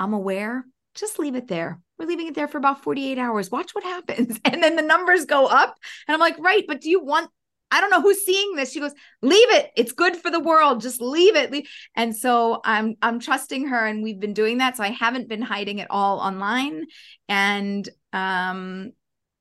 i'm 0.00 0.12
aware. 0.12 0.64
Just 0.94 1.18
leave 1.18 1.34
it 1.34 1.48
there. 1.48 1.80
We're 1.98 2.06
leaving 2.06 2.28
it 2.28 2.36
there 2.36 2.46
for 2.46 2.58
about 2.58 2.84
48 2.84 3.18
hours. 3.18 3.50
Watch 3.50 3.74
what 3.74 3.82
happens. 3.82 4.38
And 4.44 4.62
then 4.62 4.76
the 4.76 4.82
numbers 4.82 5.24
go 5.24 5.46
up 5.46 5.76
and 6.06 6.14
i'm 6.14 6.20
like 6.20 6.38
right 6.38 6.64
but 6.66 6.80
do 6.80 6.90
you 6.90 7.02
want 7.02 7.30
I 7.70 7.80
don't 7.80 7.90
know 7.90 8.00
who's 8.02 8.24
seeing 8.24 8.54
this. 8.54 8.72
She 8.72 8.80
goes, 8.80 8.92
leave 9.20 9.50
it. 9.50 9.70
It's 9.76 9.92
good 9.92 10.16
for 10.16 10.30
the 10.30 10.40
world. 10.40 10.80
Just 10.80 11.00
leave 11.00 11.34
it. 11.34 11.66
And 11.96 12.14
so 12.16 12.60
I'm 12.64 12.94
I'm 13.02 13.18
trusting 13.18 13.68
her 13.68 13.86
and 13.86 14.02
we've 14.02 14.20
been 14.20 14.34
doing 14.34 14.58
that. 14.58 14.76
So 14.76 14.84
I 14.84 14.90
haven't 14.90 15.28
been 15.28 15.42
hiding 15.42 15.78
it 15.78 15.88
all 15.90 16.20
online. 16.20 16.84
And 17.28 17.88
um 18.12 18.92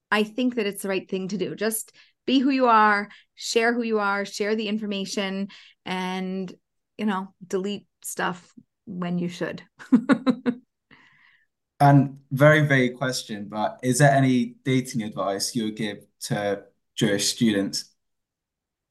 I 0.10 0.24
think 0.24 0.56
that 0.56 0.68
it's 0.68 0.84
the 0.84 0.90
right 0.90 1.08
thing 1.10 1.28
to 1.30 1.38
do. 1.38 1.56
Just 1.56 1.92
be 2.26 2.40
who 2.40 2.50
you 2.50 2.68
are, 2.68 3.10
share 3.36 3.74
who 3.74 3.84
you 3.84 4.00
are, 4.00 4.26
share 4.26 4.56
the 4.56 4.68
information, 4.68 5.50
and 5.86 6.54
you 6.98 7.06
know, 7.06 7.34
delete 7.46 7.88
stuff 8.04 8.54
when 8.86 9.18
you 9.18 9.30
should. 9.30 9.64
and 11.80 12.18
very 12.32 12.66
vague 12.66 12.98
question, 12.98 13.48
but 13.50 13.80
is 13.84 14.00
there 14.00 14.12
any 14.12 14.56
dating 14.64 15.02
advice 15.04 15.56
you 15.56 15.66
would 15.66 15.76
give 15.76 15.98
to 16.22 16.64
Jewish 16.96 17.34
students? 17.34 17.93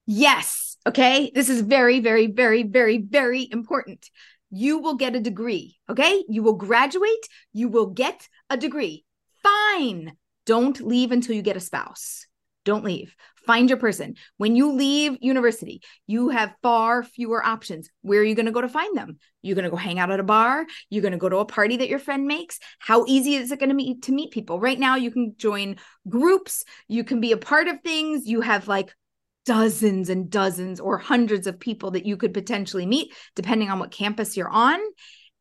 Yes. 0.07 0.77
Okay. 0.87 1.31
This 1.35 1.49
is 1.49 1.61
very, 1.61 2.01
very, 2.01 2.27
very, 2.27 2.63
very, 2.65 2.99
very 2.99 3.49
important. 3.51 4.11
You 4.51 4.79
will 4.79 4.95
get 4.95 5.15
a 5.15 5.21
degree. 5.21 5.77
Okay. 5.89 6.25
You 6.29 6.43
will 6.43 6.55
graduate. 6.55 7.29
You 7.53 7.69
will 7.69 7.87
get 7.87 8.29
a 8.51 8.57
degree. 8.57 9.05
Fine. 9.43 10.13
Don't 10.45 10.81
leave 10.81 11.13
until 11.13 11.37
you 11.37 11.43
get 11.43 11.57
a 11.57 11.61
spouse. 11.61 12.27
Don't 12.65 12.85
leave. 12.85 13.15
Find 13.47 13.69
your 13.69 13.79
person. 13.79 14.15
When 14.37 14.55
you 14.55 14.73
leave 14.73 15.19
university, 15.21 15.83
you 16.07 16.29
have 16.29 16.55
far 16.63 17.03
fewer 17.03 17.45
options. 17.45 17.91
Where 18.03 18.21
are 18.21 18.25
you 18.25 18.37
going 18.37 18.47
to 18.47 18.53
go 18.53 18.61
to 18.61 18.69
find 18.69 18.97
them? 18.97 19.19
You're 19.41 19.57
going 19.57 19.65
to 19.65 19.71
go 19.71 19.77
hang 19.77 19.99
out 19.99 20.13
at 20.13 20.21
a 20.21 20.25
bar. 20.25 20.65
You're 20.89 21.03
going 21.03 21.13
to 21.13 21.19
go 21.19 21.29
to 21.29 21.39
a 21.39 21.45
party 21.45 21.79
that 21.79 21.89
your 21.89 21.99
friend 21.99 22.27
makes. 22.27 22.61
How 22.79 23.05
easy 23.09 23.35
is 23.35 23.51
it 23.51 23.59
going 23.59 23.71
to 23.71 23.75
be 23.75 23.97
to 24.03 24.13
meet 24.13 24.31
people? 24.31 24.61
Right 24.61 24.79
now, 24.79 24.95
you 24.95 25.11
can 25.11 25.35
join 25.37 25.77
groups. 26.09 26.65
You 26.87 27.03
can 27.03 27.21
be 27.21 27.33
a 27.33 27.37
part 27.37 27.67
of 27.67 27.81
things. 27.81 28.27
You 28.27 28.43
have 28.43 28.69
like 28.69 28.95
dozens 29.45 30.09
and 30.09 30.31
dozens 30.31 30.81
or 30.81 30.99
hundreds 30.99 31.47
of 31.47 31.59
people 31.59 31.93
that 31.93 32.07
you 32.07 32.17
could 32.17 32.35
potentially 32.35 32.87
meet, 32.87 33.13
depending 33.35 33.71
on 33.71 33.79
what 33.79 33.91
campus 33.91 34.37
you're 34.37 34.49
on. 34.49 34.79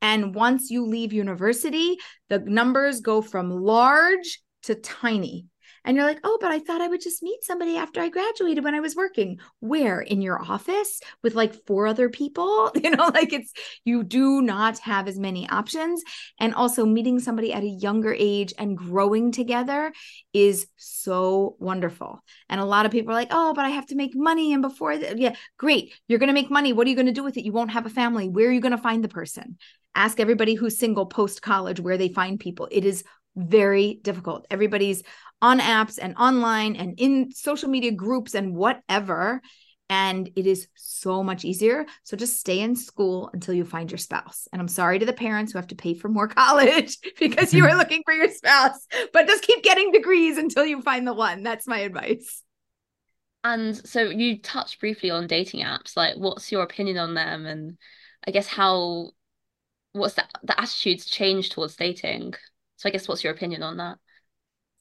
And 0.01 0.33
once 0.33 0.71
you 0.71 0.85
leave 0.85 1.13
university, 1.13 1.97
the 2.29 2.39
numbers 2.39 3.01
go 3.01 3.21
from 3.21 3.49
large 3.49 4.41
to 4.63 4.75
tiny. 4.75 5.45
And 5.83 5.97
you're 5.97 6.05
like, 6.05 6.19
oh, 6.23 6.37
but 6.39 6.51
I 6.51 6.59
thought 6.59 6.81
I 6.81 6.87
would 6.87 7.01
just 7.01 7.23
meet 7.23 7.43
somebody 7.43 7.77
after 7.77 8.01
I 8.01 8.09
graduated 8.09 8.63
when 8.63 8.75
I 8.75 8.79
was 8.79 8.95
working. 8.95 9.39
Where? 9.59 9.99
In 9.99 10.21
your 10.21 10.41
office 10.41 11.01
with 11.23 11.35
like 11.35 11.65
four 11.65 11.87
other 11.87 12.09
people? 12.09 12.71
You 12.81 12.89
know, 12.89 13.11
like 13.13 13.31
it's, 13.31 13.53
you 13.85 14.03
do 14.03 14.41
not 14.41 14.79
have 14.79 15.07
as 15.07 15.19
many 15.19 15.47
options. 15.47 16.01
And 16.39 16.55
also 16.55 16.83
meeting 16.83 17.19
somebody 17.19 17.53
at 17.53 17.61
a 17.61 17.67
younger 17.67 18.15
age 18.17 18.55
and 18.57 18.75
growing 18.75 19.31
together 19.31 19.93
is 20.33 20.65
so 20.77 21.55
wonderful. 21.59 22.23
And 22.49 22.59
a 22.59 22.65
lot 22.65 22.87
of 22.87 22.91
people 22.91 23.11
are 23.11 23.15
like, 23.15 23.27
oh, 23.29 23.53
but 23.53 23.65
I 23.65 23.69
have 23.69 23.85
to 23.87 23.95
make 23.95 24.15
money. 24.15 24.51
And 24.51 24.63
before, 24.63 24.93
yeah, 24.93 25.35
great. 25.57 25.93
You're 26.07 26.17
going 26.17 26.29
to 26.29 26.33
make 26.33 26.49
money. 26.49 26.73
What 26.73 26.87
are 26.87 26.89
you 26.89 26.95
going 26.95 27.05
to 27.05 27.11
do 27.11 27.23
with 27.23 27.37
it? 27.37 27.45
You 27.45 27.51
won't 27.51 27.71
have 27.71 27.85
a 27.85 27.89
family. 27.89 28.29
Where 28.29 28.47
are 28.47 28.51
you 28.51 28.61
going 28.61 28.71
to 28.71 28.77
find 28.79 29.03
the 29.03 29.09
person? 29.09 29.57
Ask 29.93 30.19
everybody 30.19 30.55
who's 30.55 30.79
single 30.79 31.05
post 31.05 31.43
college 31.43 31.79
where 31.79 31.97
they 31.97 32.09
find 32.09 32.39
people. 32.39 32.67
It 32.71 32.83
is 32.83 33.03
very 33.35 33.99
difficult. 34.01 34.47
Everybody's 34.49 35.03
on 35.41 35.59
apps 35.59 35.97
and 36.01 36.15
online 36.17 36.75
and 36.75 36.99
in 36.99 37.31
social 37.31 37.69
media 37.69 37.91
groups 37.91 38.35
and 38.35 38.55
whatever. 38.55 39.41
And 39.89 40.29
it 40.37 40.47
is 40.47 40.67
so 40.75 41.21
much 41.21 41.43
easier. 41.43 41.85
So 42.03 42.15
just 42.15 42.39
stay 42.39 42.61
in 42.61 42.75
school 42.75 43.29
until 43.33 43.53
you 43.53 43.65
find 43.65 43.91
your 43.91 43.97
spouse. 43.97 44.47
And 44.53 44.61
I'm 44.61 44.69
sorry 44.69 44.99
to 44.99 45.05
the 45.05 45.11
parents 45.11 45.51
who 45.51 45.57
have 45.57 45.67
to 45.67 45.75
pay 45.75 45.95
for 45.95 46.07
more 46.07 46.27
college 46.29 46.97
because 47.19 47.53
you 47.53 47.65
are 47.65 47.75
looking 47.77 48.01
for 48.05 48.13
your 48.13 48.29
spouse, 48.29 48.87
but 49.11 49.27
just 49.27 49.43
keep 49.43 49.63
getting 49.63 49.91
degrees 49.91 50.37
until 50.37 50.65
you 50.65 50.81
find 50.81 51.05
the 51.05 51.13
one. 51.13 51.43
That's 51.43 51.67
my 51.67 51.79
advice. 51.79 52.43
And 53.43 53.75
so 53.75 54.03
you 54.03 54.39
touched 54.39 54.79
briefly 54.79 55.09
on 55.09 55.27
dating 55.27 55.65
apps. 55.65 55.97
Like, 55.97 56.15
what's 56.15 56.51
your 56.51 56.61
opinion 56.61 56.97
on 56.97 57.15
them? 57.15 57.45
And 57.45 57.77
I 58.25 58.31
guess 58.31 58.47
how, 58.47 59.09
what's 59.93 60.13
the, 60.13 60.23
the 60.43 60.59
attitudes 60.59 61.05
change 61.05 61.49
towards 61.49 61.75
dating? 61.75 62.35
So 62.77 62.87
I 62.87 62.91
guess 62.91 63.07
what's 63.07 63.23
your 63.23 63.33
opinion 63.33 63.63
on 63.63 63.77
that? 63.77 63.97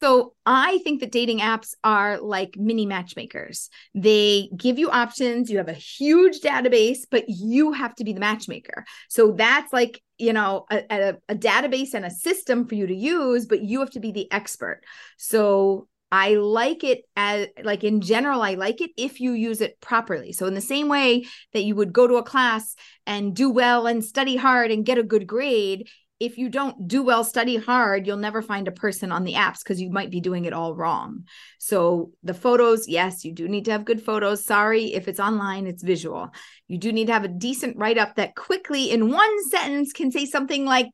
So 0.02 0.34
I 0.46 0.78
think 0.78 1.00
that 1.00 1.12
dating 1.12 1.40
apps 1.40 1.74
are 1.84 2.18
like 2.20 2.56
mini 2.56 2.86
matchmakers. 2.86 3.68
They 3.94 4.48
give 4.56 4.78
you 4.78 4.90
options. 4.90 5.50
You 5.50 5.58
have 5.58 5.68
a 5.68 5.74
huge 5.74 6.40
database, 6.40 7.00
but 7.10 7.24
you 7.28 7.72
have 7.72 7.94
to 7.96 8.04
be 8.04 8.14
the 8.14 8.20
matchmaker. 8.20 8.84
So 9.08 9.32
that's 9.32 9.72
like, 9.72 10.02
you 10.16 10.32
know, 10.32 10.64
a, 10.70 10.84
a, 10.90 11.16
a 11.28 11.34
database 11.34 11.92
and 11.92 12.06
a 12.06 12.10
system 12.10 12.66
for 12.66 12.76
you 12.76 12.86
to 12.86 12.94
use, 12.94 13.46
but 13.46 13.62
you 13.62 13.80
have 13.80 13.90
to 13.90 14.00
be 14.00 14.12
the 14.12 14.30
expert. 14.32 14.80
So 15.18 15.86
I 16.12 16.34
like 16.34 16.82
it 16.82 17.02
as 17.14 17.48
like 17.62 17.84
in 17.84 18.00
general, 18.00 18.42
I 18.42 18.54
like 18.54 18.80
it 18.80 18.90
if 18.96 19.20
you 19.20 19.32
use 19.32 19.60
it 19.60 19.80
properly. 19.80 20.32
So 20.32 20.46
in 20.46 20.54
the 20.54 20.60
same 20.60 20.88
way 20.88 21.26
that 21.52 21.62
you 21.62 21.76
would 21.76 21.92
go 21.92 22.08
to 22.08 22.16
a 22.16 22.22
class 22.22 22.74
and 23.06 23.34
do 23.34 23.50
well 23.50 23.86
and 23.86 24.04
study 24.04 24.34
hard 24.34 24.72
and 24.72 24.84
get 24.84 24.98
a 24.98 25.04
good 25.04 25.26
grade, 25.26 25.88
if 26.20 26.36
you 26.36 26.50
don't 26.50 26.86
do 26.86 27.02
well, 27.02 27.24
study 27.24 27.56
hard, 27.56 28.06
you'll 28.06 28.18
never 28.18 28.42
find 28.42 28.68
a 28.68 28.72
person 28.72 29.10
on 29.10 29.24
the 29.24 29.32
apps 29.32 29.60
because 29.64 29.80
you 29.80 29.90
might 29.90 30.10
be 30.10 30.20
doing 30.20 30.44
it 30.44 30.52
all 30.52 30.76
wrong. 30.76 31.24
So, 31.58 32.12
the 32.22 32.34
photos, 32.34 32.86
yes, 32.86 33.24
you 33.24 33.32
do 33.32 33.48
need 33.48 33.64
to 33.64 33.72
have 33.72 33.86
good 33.86 34.02
photos. 34.02 34.44
Sorry, 34.44 34.92
if 34.92 35.08
it's 35.08 35.18
online, 35.18 35.66
it's 35.66 35.82
visual. 35.82 36.28
You 36.68 36.76
do 36.76 36.92
need 36.92 37.06
to 37.06 37.14
have 37.14 37.24
a 37.24 37.28
decent 37.28 37.78
write 37.78 37.96
up 37.96 38.16
that 38.16 38.36
quickly, 38.36 38.90
in 38.90 39.10
one 39.10 39.44
sentence, 39.48 39.94
can 39.94 40.12
say 40.12 40.26
something 40.26 40.66
like, 40.66 40.88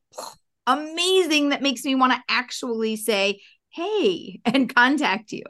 amazing, 0.69 1.49
that 1.49 1.63
makes 1.63 1.85
me 1.85 1.97
want 1.97 2.13
to 2.13 2.23
actually 2.29 2.95
say, 2.95 3.41
hey, 3.71 4.41
and 4.45 4.73
contact 4.73 5.33
you. 5.33 5.43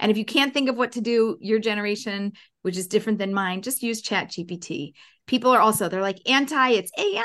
And 0.00 0.10
if 0.10 0.16
you 0.16 0.24
can't 0.24 0.54
think 0.54 0.70
of 0.70 0.76
what 0.76 0.92
to 0.92 1.02
do, 1.02 1.36
your 1.40 1.58
generation, 1.58 2.32
which 2.62 2.78
is 2.78 2.88
different 2.88 3.18
than 3.18 3.34
mine, 3.34 3.60
just 3.60 3.82
use 3.82 4.00
Chat 4.00 4.30
GPT. 4.30 4.92
People 5.26 5.50
are 5.50 5.60
also, 5.60 5.90
they're 5.90 6.00
like 6.00 6.26
anti, 6.26 6.70
it's 6.70 6.90
AI. 6.98 7.24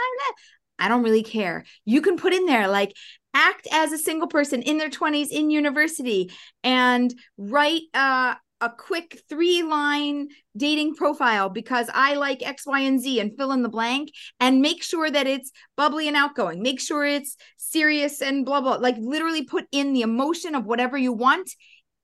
I 0.79 0.87
don't 0.87 1.03
really 1.03 1.23
care. 1.23 1.65
You 1.85 2.01
can 2.01 2.17
put 2.17 2.33
in 2.33 2.45
there 2.45 2.67
like 2.67 2.93
act 3.33 3.67
as 3.71 3.91
a 3.91 3.97
single 3.97 4.27
person 4.27 4.61
in 4.61 4.77
their 4.77 4.89
20s 4.89 5.29
in 5.29 5.49
university 5.49 6.31
and 6.63 7.13
write 7.37 7.81
uh, 7.93 8.35
a 8.61 8.69
quick 8.69 9.21
three 9.27 9.61
line 9.61 10.29
dating 10.55 10.95
profile 10.95 11.49
because 11.49 11.89
I 11.93 12.15
like 12.15 12.41
X, 12.41 12.65
Y, 12.65 12.79
and 12.79 13.01
Z 13.01 13.19
and 13.19 13.35
fill 13.35 13.51
in 13.51 13.61
the 13.61 13.69
blank 13.69 14.11
and 14.39 14.61
make 14.61 14.83
sure 14.83 15.11
that 15.11 15.27
it's 15.27 15.51
bubbly 15.75 16.07
and 16.07 16.15
outgoing. 16.15 16.61
Make 16.61 16.79
sure 16.79 17.05
it's 17.05 17.35
serious 17.57 18.21
and 18.21 18.45
blah, 18.45 18.61
blah. 18.61 18.75
Like 18.75 18.95
literally 18.97 19.43
put 19.43 19.65
in 19.71 19.93
the 19.93 20.01
emotion 20.01 20.55
of 20.55 20.65
whatever 20.65 20.97
you 20.97 21.11
want 21.11 21.49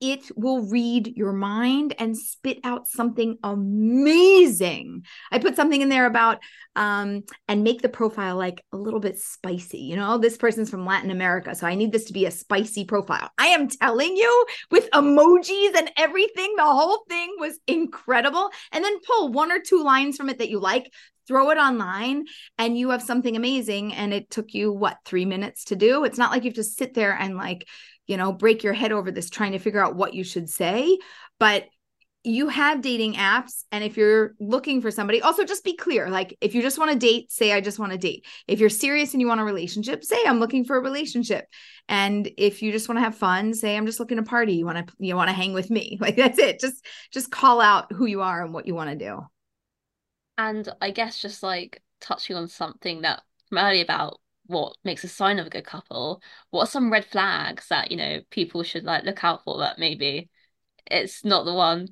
it 0.00 0.30
will 0.36 0.62
read 0.62 1.16
your 1.16 1.32
mind 1.32 1.94
and 1.98 2.16
spit 2.16 2.58
out 2.64 2.88
something 2.88 3.36
amazing. 3.42 5.04
I 5.30 5.38
put 5.38 5.56
something 5.56 5.80
in 5.80 5.88
there 5.88 6.06
about 6.06 6.38
um 6.76 7.22
and 7.48 7.64
make 7.64 7.82
the 7.82 7.88
profile 7.88 8.36
like 8.36 8.64
a 8.72 8.76
little 8.76 9.00
bit 9.00 9.18
spicy. 9.18 9.78
You 9.78 9.96
know, 9.96 10.18
this 10.18 10.36
person's 10.36 10.70
from 10.70 10.86
Latin 10.86 11.10
America, 11.10 11.54
so 11.54 11.66
I 11.66 11.74
need 11.74 11.92
this 11.92 12.04
to 12.04 12.12
be 12.12 12.26
a 12.26 12.30
spicy 12.30 12.84
profile. 12.84 13.30
I 13.38 13.48
am 13.48 13.68
telling 13.68 14.16
you 14.16 14.46
with 14.70 14.90
emojis 14.90 15.76
and 15.76 15.90
everything, 15.96 16.54
the 16.56 16.64
whole 16.64 17.04
thing 17.08 17.34
was 17.38 17.58
incredible. 17.66 18.50
And 18.72 18.84
then 18.84 19.00
pull 19.00 19.32
one 19.32 19.52
or 19.52 19.60
two 19.60 19.82
lines 19.82 20.16
from 20.16 20.28
it 20.28 20.38
that 20.38 20.50
you 20.50 20.60
like, 20.60 20.92
throw 21.26 21.50
it 21.50 21.58
online 21.58 22.24
and 22.58 22.76
you 22.76 22.90
have 22.90 23.02
something 23.02 23.36
amazing 23.36 23.94
and 23.94 24.12
it 24.12 24.30
took 24.30 24.52
you 24.52 24.72
what 24.72 24.98
3 25.04 25.24
minutes 25.24 25.66
to 25.66 25.76
do. 25.76 26.04
It's 26.04 26.18
not 26.18 26.32
like 26.32 26.42
you 26.42 26.50
have 26.50 26.56
to 26.56 26.64
sit 26.64 26.94
there 26.94 27.12
and 27.12 27.36
like 27.36 27.68
you 28.06 28.16
know, 28.16 28.32
break 28.32 28.62
your 28.62 28.72
head 28.72 28.92
over 28.92 29.10
this 29.10 29.30
trying 29.30 29.52
to 29.52 29.58
figure 29.58 29.82
out 29.82 29.96
what 29.96 30.14
you 30.14 30.24
should 30.24 30.48
say. 30.48 30.98
But 31.38 31.66
you 32.22 32.48
have 32.48 32.82
dating 32.82 33.14
apps 33.14 33.64
and 33.72 33.82
if 33.82 33.96
you're 33.96 34.34
looking 34.38 34.82
for 34.82 34.90
somebody 34.90 35.22
also 35.22 35.42
just 35.42 35.64
be 35.64 35.74
clear 35.74 36.10
like 36.10 36.36
if 36.42 36.54
you 36.54 36.60
just 36.60 36.78
want 36.78 36.90
to 36.90 36.98
date 36.98 37.32
say 37.32 37.52
i 37.52 37.60
just 37.62 37.78
want 37.78 37.92
to 37.92 37.98
date. 37.98 38.26
If 38.46 38.60
you're 38.60 38.68
serious 38.68 39.14
and 39.14 39.22
you 39.22 39.26
want 39.26 39.40
a 39.40 39.44
relationship 39.44 40.04
say 40.04 40.18
i'm 40.26 40.38
looking 40.38 40.64
for 40.64 40.76
a 40.76 40.82
relationship. 40.82 41.46
And 41.88 42.30
if 42.36 42.62
you 42.62 42.72
just 42.72 42.88
want 42.88 42.98
to 42.98 43.02
have 43.02 43.14
fun 43.14 43.54
say 43.54 43.76
i'm 43.76 43.86
just 43.86 44.00
looking 44.00 44.18
to 44.18 44.22
party. 44.22 44.54
You 44.54 44.66
want 44.66 44.86
to 44.86 44.94
you 44.98 45.16
want 45.16 45.28
to 45.28 45.34
hang 45.34 45.52
with 45.54 45.70
me. 45.70 45.98
Like 46.10 46.16
that's 46.16 46.38
it. 46.38 46.60
Just 46.60 46.84
just 47.12 47.30
call 47.30 47.60
out 47.60 47.92
who 47.92 48.06
you 48.06 48.22
are 48.22 48.42
and 48.42 48.52
what 48.52 48.66
you 48.66 48.74
want 48.74 48.90
to 48.90 48.96
do. 48.96 49.20
And 50.36 50.68
i 50.80 50.90
guess 50.90 51.20
just 51.20 51.42
like 51.42 51.82
touching 52.00 52.36
on 52.36 52.48
something 52.48 53.02
that 53.02 53.22
from 53.48 53.58
earlier 53.58 53.82
about 53.82 54.20
what 54.50 54.74
makes 54.84 55.04
a 55.04 55.08
sign 55.08 55.38
of 55.38 55.46
a 55.46 55.50
good 55.50 55.64
couple 55.64 56.20
what 56.50 56.62
are 56.62 56.66
some 56.66 56.92
red 56.92 57.04
flags 57.04 57.66
that 57.68 57.90
you 57.90 57.96
know 57.96 58.20
people 58.30 58.62
should 58.62 58.84
like 58.84 59.04
look 59.04 59.22
out 59.24 59.42
for 59.44 59.58
that 59.58 59.78
maybe 59.78 60.28
it's 60.86 61.24
not 61.24 61.44
the 61.44 61.54
one 61.54 61.86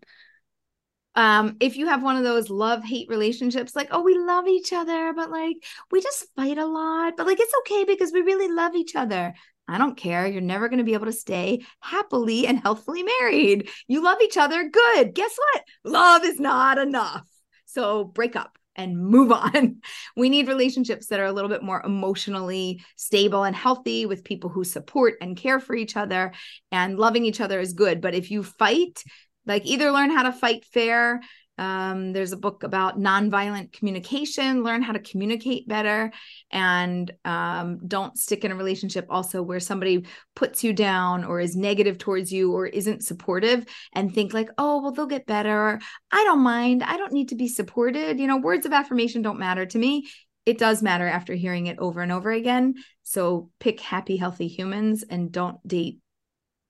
um 1.14 1.56
if 1.60 1.76
you 1.76 1.86
have 1.86 2.02
one 2.02 2.16
of 2.16 2.24
those 2.24 2.50
love 2.50 2.84
hate 2.84 3.08
relationships 3.08 3.74
like 3.74 3.88
oh 3.90 4.02
we 4.02 4.18
love 4.18 4.46
each 4.46 4.72
other 4.72 5.12
but 5.14 5.30
like 5.30 5.56
we 5.90 6.00
just 6.00 6.26
fight 6.36 6.58
a 6.58 6.66
lot 6.66 7.14
but 7.16 7.26
like 7.26 7.40
it's 7.40 7.54
okay 7.60 7.84
because 7.84 8.12
we 8.12 8.20
really 8.20 8.52
love 8.52 8.74
each 8.74 8.94
other 8.94 9.34
I 9.70 9.76
don't 9.76 9.98
care. 9.98 10.26
You're 10.26 10.40
never 10.40 10.68
going 10.68 10.78
to 10.78 10.84
be 10.84 10.94
able 10.94 11.06
to 11.06 11.12
stay 11.12 11.62
happily 11.80 12.46
and 12.46 12.58
healthily 12.58 13.02
married. 13.02 13.68
You 13.86 14.02
love 14.02 14.18
each 14.22 14.38
other. 14.38 14.66
Good. 14.66 15.14
Guess 15.14 15.36
what? 15.36 15.64
Love 15.84 16.24
is 16.24 16.40
not 16.40 16.78
enough. 16.78 17.28
So 17.66 18.04
break 18.04 18.34
up 18.34 18.58
and 18.78 18.98
move 18.98 19.30
on. 19.32 19.82
We 20.16 20.30
need 20.30 20.48
relationships 20.48 21.08
that 21.08 21.20
are 21.20 21.26
a 21.26 21.32
little 21.32 21.50
bit 21.50 21.62
more 21.62 21.82
emotionally 21.84 22.82
stable 22.96 23.44
and 23.44 23.54
healthy 23.54 24.06
with 24.06 24.24
people 24.24 24.50
who 24.50 24.64
support 24.64 25.14
and 25.20 25.36
care 25.36 25.60
for 25.60 25.76
each 25.76 25.96
other 25.96 26.32
and 26.72 26.98
loving 26.98 27.24
each 27.24 27.40
other 27.40 27.60
is 27.60 27.72
good. 27.72 28.00
But 28.00 28.14
if 28.14 28.30
you 28.30 28.42
fight, 28.42 29.02
like 29.46 29.66
either 29.66 29.90
learn 29.92 30.10
how 30.10 30.24
to 30.24 30.32
fight 30.32 30.64
fair 30.64 31.20
um, 31.58 32.12
there's 32.12 32.32
a 32.32 32.36
book 32.36 32.62
about 32.62 32.98
nonviolent 32.98 33.72
communication, 33.72 34.62
learn 34.62 34.82
how 34.82 34.92
to 34.92 34.98
communicate 34.98 35.68
better, 35.68 36.12
and 36.50 37.10
um, 37.24 37.80
don't 37.86 38.16
stick 38.16 38.44
in 38.44 38.52
a 38.52 38.56
relationship 38.56 39.06
also 39.10 39.42
where 39.42 39.60
somebody 39.60 40.06
puts 40.34 40.62
you 40.62 40.72
down 40.72 41.24
or 41.24 41.40
is 41.40 41.56
negative 41.56 41.98
towards 41.98 42.32
you 42.32 42.52
or 42.52 42.66
isn't 42.66 43.04
supportive 43.04 43.66
and 43.92 44.14
think 44.14 44.32
like, 44.32 44.50
oh, 44.58 44.80
well, 44.80 44.92
they'll 44.92 45.06
get 45.06 45.26
better. 45.26 45.80
I 46.12 46.24
don't 46.24 46.40
mind. 46.40 46.82
I 46.82 46.96
don't 46.96 47.12
need 47.12 47.30
to 47.30 47.36
be 47.36 47.48
supported. 47.48 48.20
You 48.20 48.26
know, 48.26 48.38
words 48.38 48.66
of 48.66 48.72
affirmation 48.72 49.22
don't 49.22 49.38
matter 49.38 49.66
to 49.66 49.78
me. 49.78 50.08
It 50.46 50.58
does 50.58 50.82
matter 50.82 51.06
after 51.06 51.34
hearing 51.34 51.66
it 51.66 51.78
over 51.78 52.00
and 52.00 52.10
over 52.10 52.30
again. 52.30 52.74
So 53.02 53.50
pick 53.60 53.80
happy, 53.80 54.16
healthy 54.16 54.48
humans 54.48 55.04
and 55.08 55.30
don't 55.30 55.58
date 55.66 55.98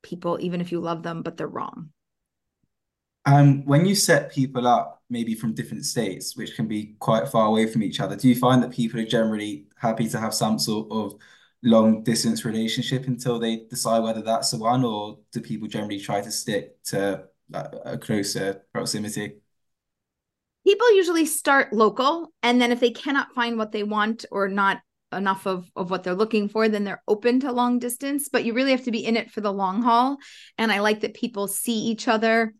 people, 0.03 0.38
even 0.40 0.61
if 0.61 0.72
you 0.72 0.81
love 0.81 1.03
them, 1.03 1.22
but 1.22 1.37
they're 1.37 1.46
wrong. 1.46 1.90
Um, 3.29 3.62
when 3.67 3.85
you 3.85 3.95
set 3.95 4.33
people 4.33 4.67
up, 4.67 5.03
maybe 5.11 5.35
from 5.35 5.53
different 5.53 5.85
states, 5.85 6.35
which 6.35 6.57
can 6.57 6.67
be 6.67 6.97
quite 6.99 7.29
far 7.29 7.45
away 7.45 7.67
from 7.67 7.83
each 7.83 8.01
other, 8.01 8.17
do 8.17 8.27
you 8.27 8.35
find 8.35 8.62
that 8.62 8.71
people 8.71 8.99
are 9.01 9.05
generally 9.05 9.67
happy 9.77 10.09
to 10.09 10.19
have 10.19 10.33
some 10.33 10.59
sort 10.59 10.91
of 10.91 11.14
long 11.62 12.03
distance 12.03 12.47
relationship 12.47 13.07
until 13.07 13.38
they 13.38 13.67
decide 13.69 13.99
whether 13.99 14.23
that's 14.23 14.53
the 14.53 14.57
one, 14.57 14.83
or 14.83 15.19
do 15.31 15.43
people 15.43 15.69
generally 15.69 16.01
try 16.01 16.23
to 16.23 16.31
stick 16.31 16.83
to 16.85 17.25
a 17.53 17.99
closer 17.99 18.62
proximity? 18.73 19.35
People 20.67 20.97
usually 20.97 21.27
start 21.27 21.75
local, 21.75 22.33
and 22.43 22.59
then 22.62 22.73
if 22.73 22.81
they 22.81 22.93
cannot 22.93 23.35
find 23.35 23.59
what 23.59 23.73
they 23.73 23.83
want 23.83 24.25
or 24.31 24.49
not 24.49 24.79
enough 25.12 25.47
of 25.47 25.71
of 25.77 25.91
what 25.91 26.03
they're 26.03 26.14
looking 26.14 26.51
for 26.51 26.69
then 26.69 26.85
they're 26.85 27.03
open 27.09 27.41
to 27.41 27.51
long 27.51 27.79
distance 27.79 28.29
but 28.29 28.45
you 28.45 28.53
really 28.53 28.73
have 28.73 28.85
to 28.85 28.91
be 28.91 29.03
in 29.07 29.17
it 29.17 29.31
for 29.31 29.41
the 29.41 29.51
long 29.51 29.81
haul 29.81 30.19
and 30.59 30.71
i 30.71 30.81
like 30.81 31.01
that 31.01 31.14
people 31.14 31.49
see 31.49 31.79
each 31.79 32.09
other 32.09 32.53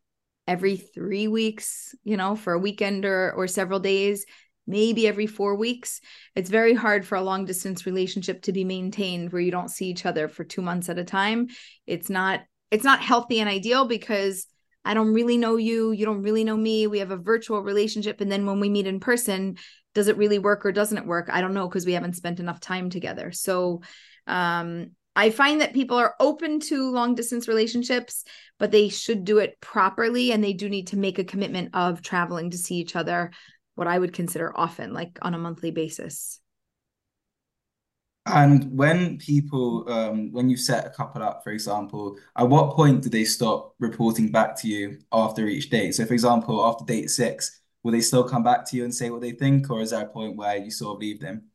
every 0.49 0.79
three 0.79 1.29
weeks, 1.29 1.95
you 2.05 2.17
know, 2.17 2.35
for 2.35 2.55
a 2.55 2.59
weekend 2.59 3.05
or, 3.05 3.33
or 3.33 3.47
several 3.47 3.79
days, 3.79 4.25
maybe 4.67 5.07
every 5.07 5.27
four 5.27 5.55
weeks. 5.55 6.01
It's 6.35 6.49
very 6.49 6.73
hard 6.73 7.07
for 7.07 7.17
a 7.17 7.23
long 7.23 7.45
distance 7.45 7.85
relationship 7.85 8.43
to 8.43 8.53
be 8.53 8.65
maintained 8.65 9.31
where 9.31 9.43
you 9.43 9.51
don't 9.51 9.71
see 9.71 9.87
each 9.87 10.07
other 10.07 10.27
for 10.27 10.45
two 10.45 10.63
months 10.63 10.89
at 10.89 10.99
a 10.99 11.05
time. 11.05 11.49
It's 11.87 12.09
not, 12.09 12.41
it's 12.71 12.83
not 12.83 13.03
healthy 13.03 13.41
and 13.41 13.49
ideal 13.49 13.85
because 13.85 14.47
I 14.87 14.95
don't 14.95 15.13
really 15.13 15.37
know 15.37 15.57
you. 15.57 15.93
You 15.93 16.07
don't 16.07 16.23
really 16.23 16.45
know 16.45 16.57
me. 16.57 16.87
We 16.87 17.01
have 17.01 17.11
a 17.11 17.17
virtual 17.19 17.63
relationship. 17.63 18.23
And 18.23 18.33
then 18.33 18.47
when 18.47 18.59
we 18.59 18.71
meet 18.71 18.87
in 18.87 19.01
person, 19.01 19.59
does 19.95 20.09
it 20.09 20.17
really 20.17 20.39
work 20.39 20.65
or 20.65 20.73
doesn't 20.73 20.97
it 20.97 21.07
work? 21.07 21.29
I 21.31 21.43
don't 21.43 21.53
know 21.55 21.69
because 21.69 21.85
we 21.85 21.93
haven't 21.93 22.17
spent 22.17 22.41
enough 22.41 22.61
time 22.61 22.89
together. 22.89 23.33
So, 23.33 23.83
um, 24.27 24.93
I 25.19 25.31
find 25.31 25.61
that 25.61 25.75
people 25.75 25.97
are 25.97 26.15
open 26.21 26.61
to 26.61 26.93
long 26.93 27.17
distance 27.17 27.49
relationships, 27.49 28.23
but 28.61 28.71
they 28.71 28.89
should 28.89 29.25
do 29.25 29.39
it 29.39 29.61
properly 29.61 30.31
and 30.31 30.45
they 30.45 30.53
do 30.53 30.69
need 30.69 30.87
to 30.89 30.97
make 30.97 31.19
a 31.19 31.25
commitment 31.25 31.71
of 31.75 32.03
traveling 32.03 32.51
to 32.51 32.57
see 32.57 32.77
each 32.77 32.95
other, 32.95 33.33
what 33.75 33.89
I 33.89 33.99
would 33.99 34.13
consider 34.13 34.57
often, 34.57 34.93
like 34.93 35.19
on 35.21 35.35
a 35.35 35.39
monthly 35.39 35.73
basis. 35.73 36.39
And 38.27 38.79
when 38.79 39.19
people, 39.19 39.91
um, 39.91 40.31
when 40.31 40.49
you 40.49 40.57
set 40.57 40.87
a 40.87 40.91
couple 40.91 41.21
up, 41.25 41.43
for 41.43 41.51
example, 41.51 42.17
at 42.37 42.49
what 42.49 42.77
point 42.77 43.03
do 43.03 43.09
they 43.09 43.25
stop 43.25 43.75
reporting 43.81 44.31
back 44.31 44.55
to 44.61 44.69
you 44.69 45.01
after 45.11 45.49
each 45.49 45.69
date? 45.69 45.97
So, 45.97 46.07
for 46.07 46.15
example, 46.15 46.65
after 46.65 46.85
date 46.85 47.11
six, 47.11 47.61
will 47.83 47.91
they 47.91 48.03
still 48.03 48.23
come 48.23 48.45
back 48.45 48.65
to 48.67 48.77
you 48.77 48.85
and 48.85 48.95
say 48.95 49.11
what 49.11 49.23
they 49.23 49.33
think, 49.33 49.69
or 49.69 49.81
is 49.81 49.91
there 49.91 50.05
a 50.05 50.09
point 50.09 50.37
where 50.37 50.59
you 50.59 50.71
sort 50.71 50.95
of 50.95 51.01
leave 51.01 51.19
them? 51.19 51.47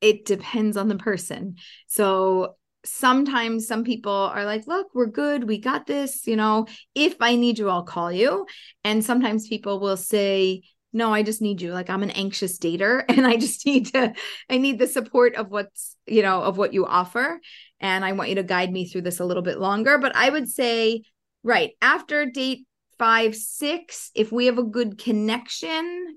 It 0.00 0.24
depends 0.24 0.78
on 0.78 0.88
the 0.88 0.96
person. 0.96 1.56
So, 1.86 2.56
sometimes 2.84 3.66
some 3.66 3.84
people 3.84 4.12
are 4.12 4.44
like, 4.44 4.66
look, 4.66 4.88
we're 4.94 5.06
good. 5.06 5.44
We 5.44 5.58
got 5.58 5.86
this. 5.86 6.26
You 6.26 6.36
know, 6.36 6.66
if 6.94 7.16
I 7.20 7.36
need 7.36 7.58
you, 7.58 7.68
I'll 7.68 7.82
call 7.84 8.12
you. 8.12 8.46
And 8.82 9.04
sometimes 9.04 9.48
people 9.48 9.80
will 9.80 9.96
say, 9.96 10.62
no, 10.92 11.12
I 11.12 11.22
just 11.22 11.42
need 11.42 11.60
you. 11.60 11.72
Like 11.72 11.90
I'm 11.90 12.02
an 12.02 12.10
anxious 12.10 12.58
dater 12.58 13.04
and 13.08 13.26
I 13.26 13.36
just 13.36 13.66
need 13.66 13.86
to, 13.92 14.14
I 14.48 14.58
need 14.58 14.78
the 14.78 14.86
support 14.86 15.34
of 15.34 15.50
what's, 15.50 15.96
you 16.06 16.22
know, 16.22 16.42
of 16.42 16.56
what 16.56 16.72
you 16.72 16.86
offer. 16.86 17.40
And 17.80 18.04
I 18.04 18.12
want 18.12 18.28
you 18.30 18.36
to 18.36 18.42
guide 18.42 18.72
me 18.72 18.86
through 18.86 19.02
this 19.02 19.20
a 19.20 19.24
little 19.24 19.42
bit 19.42 19.58
longer. 19.58 19.98
But 19.98 20.14
I 20.14 20.30
would 20.30 20.48
say, 20.48 21.02
right 21.42 21.72
after 21.82 22.26
date 22.26 22.66
five, 22.98 23.34
six, 23.34 24.10
if 24.14 24.32
we 24.32 24.46
have 24.46 24.58
a 24.58 24.62
good 24.62 24.98
connection, 24.98 26.16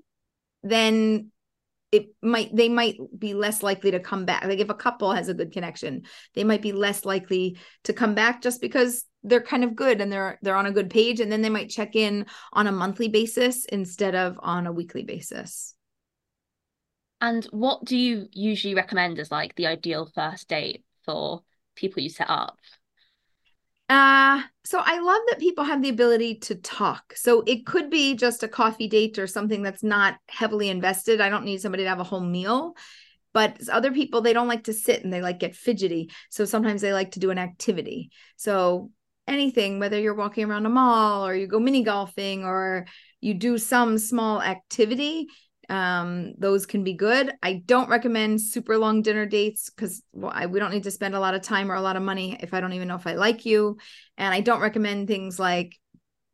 then 0.62 1.30
it 1.90 2.08
might 2.22 2.54
they 2.54 2.68
might 2.68 2.96
be 3.18 3.34
less 3.34 3.62
likely 3.62 3.90
to 3.90 4.00
come 4.00 4.24
back. 4.24 4.44
Like 4.44 4.58
if 4.58 4.68
a 4.68 4.74
couple 4.74 5.12
has 5.12 5.28
a 5.28 5.34
good 5.34 5.52
connection 5.52 6.02
they 6.34 6.44
might 6.44 6.62
be 6.62 6.72
less 6.72 7.04
likely 7.04 7.58
to 7.84 7.92
come 7.92 8.14
back 8.14 8.42
just 8.42 8.60
because 8.60 9.04
they're 9.22 9.42
kind 9.42 9.64
of 9.64 9.74
good 9.74 10.00
and 10.00 10.12
they're 10.12 10.38
they're 10.42 10.56
on 10.56 10.66
a 10.66 10.72
good 10.72 10.90
page 10.90 11.20
and 11.20 11.30
then 11.30 11.42
they 11.42 11.50
might 11.50 11.70
check 11.70 11.96
in 11.96 12.26
on 12.52 12.66
a 12.66 12.72
monthly 12.72 13.08
basis 13.08 13.64
instead 13.66 14.14
of 14.14 14.38
on 14.42 14.66
a 14.66 14.72
weekly 14.72 15.04
basis. 15.04 15.74
And 17.20 17.44
what 17.46 17.84
do 17.84 17.96
you 17.96 18.26
usually 18.32 18.74
recommend 18.74 19.18
as 19.18 19.30
like 19.30 19.54
the 19.56 19.66
ideal 19.66 20.06
first 20.14 20.48
date 20.48 20.84
for 21.04 21.42
people 21.74 22.02
you 22.02 22.10
set 22.10 22.30
up 22.30 22.58
uh 23.88 24.42
so 24.64 24.82
i 24.84 24.98
love 25.00 25.22
that 25.28 25.38
people 25.38 25.64
have 25.64 25.80
the 25.82 25.88
ability 25.88 26.34
to 26.36 26.54
talk. 26.54 27.14
So 27.16 27.42
it 27.46 27.64
could 27.64 27.90
be 27.90 28.14
just 28.14 28.42
a 28.42 28.48
coffee 28.48 28.88
date 28.88 29.18
or 29.18 29.26
something 29.26 29.62
that's 29.62 29.82
not 29.82 30.18
heavily 30.28 30.68
invested. 30.68 31.20
I 31.20 31.30
don't 31.30 31.44
need 31.44 31.60
somebody 31.60 31.84
to 31.84 31.88
have 31.88 32.00
a 32.00 32.04
whole 32.04 32.20
meal. 32.20 32.74
But 33.32 33.68
other 33.68 33.92
people 33.92 34.20
they 34.20 34.32
don't 34.32 34.48
like 34.48 34.64
to 34.64 34.72
sit 34.72 35.04
and 35.04 35.12
they 35.12 35.22
like 35.22 35.38
get 35.38 35.56
fidgety. 35.56 36.10
So 36.30 36.44
sometimes 36.44 36.80
they 36.80 36.92
like 36.92 37.12
to 37.12 37.20
do 37.20 37.30
an 37.30 37.38
activity. 37.38 38.10
So 38.36 38.90
anything, 39.26 39.78
whether 39.78 39.98
you're 39.98 40.14
walking 40.14 40.44
around 40.44 40.66
a 40.66 40.70
mall 40.70 41.26
or 41.26 41.34
you 41.34 41.46
go 41.46 41.60
mini 41.60 41.82
golfing 41.82 42.44
or 42.44 42.86
you 43.20 43.34
do 43.34 43.58
some 43.58 43.98
small 43.98 44.42
activity, 44.42 45.28
um, 45.68 46.32
those 46.38 46.64
can 46.64 46.82
be 46.82 46.94
good. 46.94 47.32
I 47.42 47.62
don't 47.66 47.90
recommend 47.90 48.40
super 48.40 48.78
long 48.78 49.02
dinner 49.02 49.26
dates 49.26 49.70
because 49.70 50.02
well, 50.12 50.48
we 50.48 50.58
don't 50.58 50.72
need 50.72 50.84
to 50.84 50.90
spend 50.90 51.14
a 51.14 51.20
lot 51.20 51.34
of 51.34 51.42
time 51.42 51.70
or 51.70 51.74
a 51.74 51.82
lot 51.82 51.96
of 51.96 52.02
money 52.02 52.38
if 52.40 52.54
I 52.54 52.60
don't 52.60 52.72
even 52.72 52.88
know 52.88 52.96
if 52.96 53.06
I 53.06 53.14
like 53.14 53.44
you. 53.44 53.76
And 54.16 54.32
I 54.32 54.40
don't 54.40 54.60
recommend 54.60 55.08
things 55.08 55.38
like 55.38 55.78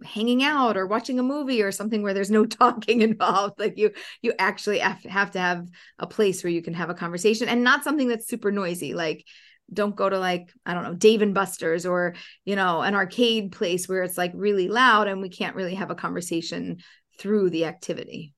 hanging 0.05 0.43
out 0.43 0.77
or 0.77 0.87
watching 0.87 1.19
a 1.19 1.23
movie 1.23 1.63
or 1.63 1.73
something 1.73 2.03
where 2.03 2.15
there's 2.15 2.31
no 2.31 2.45
talking 2.47 3.01
involved 3.01 3.59
like 3.59 3.79
you 3.79 3.91
you 4.23 4.35
actually 4.39 4.79
have 4.79 5.31
to 5.31 5.39
have 5.39 5.67
a 5.99 6.07
place 6.07 6.43
where 6.43 6.51
you 6.51 6.63
can 6.63 6.75
have 6.75 6.91
a 6.91 6.95
conversation 6.95 7.49
and 7.49 7.63
not 7.63 7.85
something 7.85 8.09
that's 8.09 8.27
super 8.27 8.51
noisy 8.51 8.93
like 8.93 9.25
don't 9.73 9.97
go 9.97 10.11
to 10.11 10.19
like 10.19 10.53
i 10.67 10.75
don't 10.75 10.83
know 10.83 10.95
dave 10.95 11.23
and 11.23 11.33
buster's 11.33 11.87
or 11.87 12.15
you 12.45 12.57
know 12.57 12.83
an 12.83 12.95
arcade 12.95 13.53
place 13.53 13.89
where 13.89 14.03
it's 14.03 14.19
like 14.19 14.33
really 14.35 14.69
loud 14.69 15.07
and 15.09 15.23
we 15.23 15.29
can't 15.29 15.57
really 15.57 15.77
have 15.77 15.91
a 15.91 15.95
conversation 15.95 16.79
through 17.19 17.49
the 17.49 17.65
activity 17.65 18.34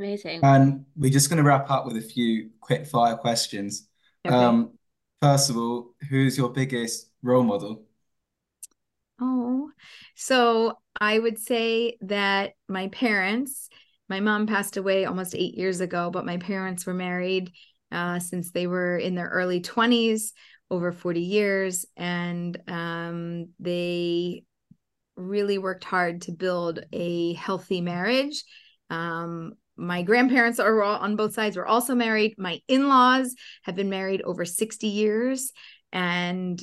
amazing 0.00 0.40
and 0.42 0.84
we're 0.96 1.10
just 1.10 1.28
going 1.28 1.36
to 1.36 1.42
wrap 1.48 1.70
up 1.70 1.86
with 1.86 1.96
a 1.96 2.00
few 2.00 2.50
quick 2.60 2.86
fire 2.86 3.16
questions 3.16 3.88
okay. 4.26 4.34
um 4.34 4.72
first 5.20 5.50
of 5.50 5.56
all 5.56 5.94
who's 6.08 6.36
your 6.36 6.48
biggest 6.50 7.10
role 7.22 7.42
model 7.42 7.84
oh 9.20 9.70
so 10.16 10.78
i 11.00 11.18
would 11.18 11.38
say 11.38 11.96
that 12.00 12.52
my 12.68 12.88
parents 12.88 13.68
my 14.08 14.20
mom 14.20 14.46
passed 14.46 14.76
away 14.76 15.04
almost 15.04 15.34
eight 15.34 15.54
years 15.54 15.80
ago 15.80 16.10
but 16.10 16.24
my 16.24 16.38
parents 16.38 16.86
were 16.86 16.94
married 16.94 17.52
uh, 17.92 18.18
since 18.18 18.50
they 18.50 18.66
were 18.66 18.96
in 18.96 19.14
their 19.14 19.28
early 19.28 19.60
20s, 19.60 20.32
over 20.70 20.92
40 20.92 21.20
years. 21.20 21.86
And 21.96 22.56
um, 22.68 23.48
they 23.58 24.44
really 25.16 25.58
worked 25.58 25.84
hard 25.84 26.22
to 26.22 26.32
build 26.32 26.80
a 26.92 27.34
healthy 27.34 27.80
marriage. 27.80 28.44
Um, 28.88 29.54
my 29.80 30.02
grandparents 30.02 30.60
are 30.60 30.82
all, 30.82 30.98
on 30.98 31.16
both 31.16 31.34
sides 31.34 31.56
were 31.56 31.66
also 31.66 31.94
married. 31.94 32.34
My 32.38 32.60
in 32.68 32.88
laws 32.88 33.34
have 33.62 33.74
been 33.74 33.90
married 33.90 34.22
over 34.22 34.44
60 34.44 34.86
years. 34.86 35.52
And 35.92 36.62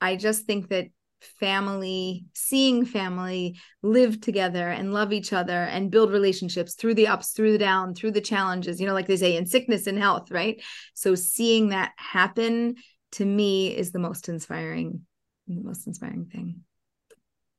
I 0.00 0.16
just 0.16 0.44
think 0.44 0.68
that 0.68 0.88
family, 1.20 2.26
seeing 2.34 2.84
family 2.84 3.58
live 3.82 4.20
together 4.20 4.68
and 4.68 4.92
love 4.92 5.12
each 5.12 5.32
other 5.32 5.62
and 5.62 5.90
build 5.90 6.10
relationships 6.10 6.74
through 6.74 6.94
the 6.94 7.06
ups, 7.06 7.30
through 7.30 7.52
the 7.52 7.58
down, 7.58 7.94
through 7.94 8.10
the 8.10 8.20
challenges, 8.20 8.80
you 8.80 8.86
know, 8.86 8.92
like 8.94 9.06
they 9.06 9.16
say 9.16 9.36
in 9.36 9.46
sickness 9.46 9.86
and 9.86 9.98
health, 9.98 10.30
right? 10.30 10.62
So 10.94 11.14
seeing 11.14 11.70
that 11.70 11.92
happen 11.96 12.76
to 13.12 13.24
me 13.24 13.74
is 13.74 13.92
the 13.92 13.98
most 13.98 14.28
inspiring, 14.28 15.02
the 15.46 15.62
most 15.62 15.86
inspiring 15.86 16.26
thing. 16.26 16.62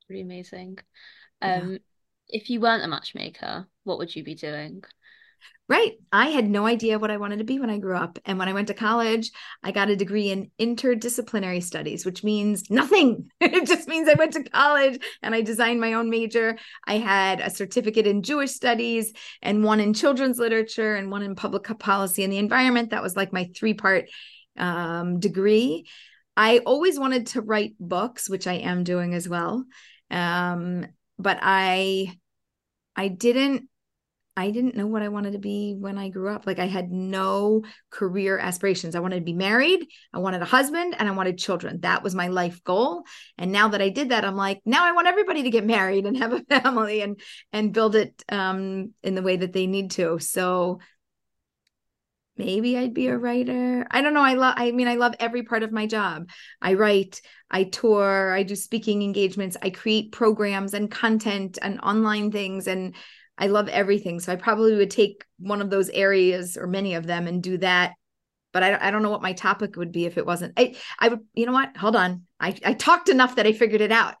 Pretty 0.06 0.22
amazing. 0.22 0.78
Um, 1.42 1.72
yeah. 1.72 1.78
If 2.28 2.50
you 2.50 2.60
weren't 2.60 2.84
a 2.84 2.88
matchmaker, 2.88 3.66
what 3.84 3.98
would 3.98 4.14
you 4.14 4.24
be 4.24 4.34
doing? 4.34 4.82
Right. 5.68 5.94
I 6.12 6.28
had 6.28 6.48
no 6.48 6.64
idea 6.64 6.98
what 6.98 7.10
I 7.10 7.16
wanted 7.16 7.38
to 7.38 7.44
be 7.44 7.58
when 7.58 7.70
I 7.70 7.78
grew 7.78 7.96
up. 7.96 8.20
And 8.24 8.38
when 8.38 8.48
I 8.48 8.52
went 8.52 8.68
to 8.68 8.74
college, 8.74 9.32
I 9.64 9.72
got 9.72 9.90
a 9.90 9.96
degree 9.96 10.30
in 10.30 10.52
interdisciplinary 10.60 11.60
studies, 11.60 12.06
which 12.06 12.22
means 12.22 12.70
nothing. 12.70 13.30
it 13.40 13.66
just 13.66 13.88
means 13.88 14.08
I 14.08 14.14
went 14.14 14.34
to 14.34 14.44
college 14.44 15.02
and 15.24 15.34
I 15.34 15.40
designed 15.40 15.80
my 15.80 15.94
own 15.94 16.08
major. 16.08 16.56
I 16.86 16.98
had 16.98 17.40
a 17.40 17.50
certificate 17.50 18.06
in 18.06 18.22
Jewish 18.22 18.52
studies 18.52 19.12
and 19.42 19.64
one 19.64 19.80
in 19.80 19.92
children's 19.92 20.38
literature 20.38 20.94
and 20.94 21.10
one 21.10 21.22
in 21.22 21.34
public 21.34 21.64
policy 21.80 22.22
and 22.22 22.32
the 22.32 22.38
environment. 22.38 22.90
That 22.90 23.02
was 23.02 23.16
like 23.16 23.32
my 23.32 23.50
three 23.56 23.74
part 23.74 24.08
um, 24.56 25.18
degree. 25.18 25.86
I 26.36 26.58
always 26.58 26.96
wanted 26.96 27.28
to 27.28 27.40
write 27.40 27.74
books, 27.80 28.30
which 28.30 28.46
I 28.46 28.54
am 28.54 28.84
doing 28.84 29.14
as 29.14 29.28
well. 29.28 29.64
Um, 30.12 30.86
but 31.18 31.38
I, 31.40 32.18
I 32.94 33.08
didn't 33.08 33.68
I 34.38 34.50
didn't 34.50 34.76
know 34.76 34.86
what 34.86 35.00
I 35.00 35.08
wanted 35.08 35.32
to 35.32 35.38
be 35.38 35.74
when 35.78 35.96
I 35.96 36.10
grew 36.10 36.28
up. 36.28 36.46
Like 36.46 36.58
I 36.58 36.66
had 36.66 36.92
no 36.92 37.62
career 37.90 38.38
aspirations. 38.38 38.94
I 38.94 39.00
wanted 39.00 39.20
to 39.20 39.24
be 39.24 39.32
married, 39.32 39.86
I 40.12 40.18
wanted 40.18 40.42
a 40.42 40.46
husband, 40.46 40.94
and 40.98 41.08
I 41.08 41.12
wanted 41.12 41.38
children. 41.38 41.80
That 41.80 42.02
was 42.02 42.14
my 42.14 42.28
life 42.28 42.62
goal. 42.62 43.04
And 43.38 43.50
now 43.50 43.68
that 43.68 43.80
I 43.80 43.88
did 43.88 44.10
that, 44.10 44.26
I'm 44.26 44.36
like, 44.36 44.60
now 44.66 44.84
I 44.84 44.92
want 44.92 45.08
everybody 45.08 45.44
to 45.44 45.50
get 45.50 45.64
married 45.64 46.04
and 46.04 46.18
have 46.18 46.32
a 46.32 46.40
family 46.60 47.00
and 47.00 47.18
and 47.52 47.72
build 47.72 47.96
it 47.96 48.22
um 48.30 48.92
in 49.02 49.14
the 49.14 49.22
way 49.22 49.38
that 49.38 49.54
they 49.54 49.66
need 49.66 49.92
to. 49.92 50.18
So 50.18 50.80
maybe 52.36 52.76
I'd 52.76 52.94
be 52.94 53.08
a 53.08 53.16
writer. 53.16 53.86
I 53.90 54.02
don't 54.02 54.14
know. 54.14 54.22
I 54.22 54.34
love 54.34 54.54
I 54.56 54.70
mean, 54.72 54.88
I 54.88 54.96
love 54.96 55.14
every 55.20 55.42
part 55.42 55.62
of 55.62 55.72
my 55.72 55.86
job. 55.86 56.28
I 56.60 56.74
write, 56.74 57.20
I 57.50 57.64
tour, 57.64 58.32
I 58.32 58.42
do 58.42 58.56
speaking 58.56 59.02
engagements, 59.02 59.56
I 59.62 59.70
create 59.70 60.12
programs 60.12 60.74
and 60.74 60.90
content 60.90 61.58
and 61.62 61.80
online 61.80 62.30
things 62.30 62.66
and 62.66 62.94
I 63.38 63.48
love 63.48 63.68
everything. 63.68 64.20
So 64.20 64.32
I 64.32 64.36
probably 64.36 64.74
would 64.76 64.90
take 64.90 65.24
one 65.38 65.60
of 65.60 65.70
those 65.70 65.90
areas 65.90 66.56
or 66.56 66.66
many 66.66 66.94
of 66.94 67.06
them 67.06 67.26
and 67.26 67.42
do 67.42 67.58
that. 67.58 67.94
But 68.52 68.62
I, 68.62 68.88
I 68.88 68.90
don't 68.90 69.02
know 69.02 69.10
what 69.10 69.22
my 69.22 69.34
topic 69.34 69.76
would 69.76 69.92
be 69.92 70.06
if 70.06 70.16
it 70.16 70.24
wasn't. 70.24 70.54
I, 70.56 70.76
I 70.98 71.08
would, 71.08 71.20
you 71.34 71.44
know 71.44 71.52
what? 71.52 71.76
Hold 71.76 71.96
on. 71.96 72.22
I, 72.40 72.56
I 72.64 72.72
talked 72.72 73.10
enough 73.10 73.36
that 73.36 73.46
I 73.46 73.52
figured 73.52 73.82
it 73.82 73.92
out. 73.92 74.14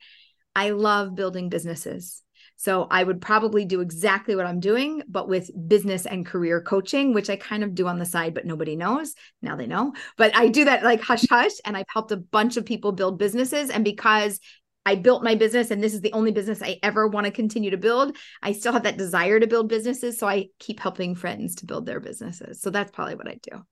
I 0.54 0.70
love 0.70 1.14
building 1.14 1.48
businesses. 1.48 2.22
So 2.56 2.86
I 2.90 3.04
would 3.04 3.20
probably 3.20 3.64
do 3.64 3.80
exactly 3.80 4.34
what 4.34 4.46
I'm 4.46 4.60
doing, 4.60 5.02
but 5.06 5.28
with 5.28 5.50
business 5.68 6.06
and 6.06 6.24
career 6.24 6.60
coaching, 6.60 7.12
which 7.12 7.28
I 7.28 7.36
kind 7.36 7.62
of 7.62 7.74
do 7.74 7.86
on 7.86 7.98
the 7.98 8.06
side, 8.06 8.34
but 8.34 8.46
nobody 8.46 8.76
knows. 8.76 9.14
Now 9.42 9.56
they 9.56 9.66
know. 9.66 9.92
But 10.16 10.34
I 10.34 10.48
do 10.48 10.64
that 10.64 10.82
like 10.82 11.02
hush 11.02 11.26
hush. 11.28 11.52
And 11.64 11.76
I've 11.76 11.86
helped 11.88 12.12
a 12.12 12.16
bunch 12.16 12.56
of 12.56 12.64
people 12.64 12.92
build 12.92 13.18
businesses. 13.18 13.68
And 13.70 13.84
because 13.84 14.40
I 14.86 14.94
built 14.94 15.24
my 15.24 15.34
business 15.34 15.70
and 15.70 15.82
this 15.82 15.94
is 15.94 16.00
the 16.00 16.12
only 16.12 16.30
business 16.30 16.62
I 16.62 16.78
ever 16.82 17.08
want 17.08 17.26
to 17.26 17.32
continue 17.32 17.72
to 17.72 17.76
build. 17.76 18.16
I 18.40 18.52
still 18.52 18.72
have 18.72 18.84
that 18.84 18.96
desire 18.96 19.40
to 19.40 19.46
build 19.46 19.68
businesses. 19.68 20.16
So 20.16 20.28
I 20.28 20.46
keep 20.58 20.80
helping 20.80 21.14
friends 21.14 21.56
to 21.56 21.66
build 21.66 21.86
their 21.86 22.00
businesses. 22.00 22.62
So 22.62 22.70
that's 22.70 22.92
probably 22.92 23.16
what 23.16 23.28
I 23.28 23.38
do. 23.42 23.62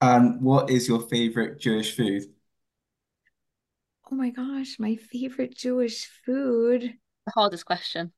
And 0.00 0.40
what 0.40 0.70
is 0.70 0.88
your 0.88 1.00
favorite 1.00 1.60
Jewish 1.60 1.94
food? 1.94 2.22
Oh 4.10 4.16
my 4.16 4.30
gosh, 4.30 4.76
my 4.78 4.96
favorite 4.96 5.56
Jewish 5.56 6.08
food. 6.24 6.94
The 7.30 7.40
hardest 7.40 7.64
question. 7.64 8.12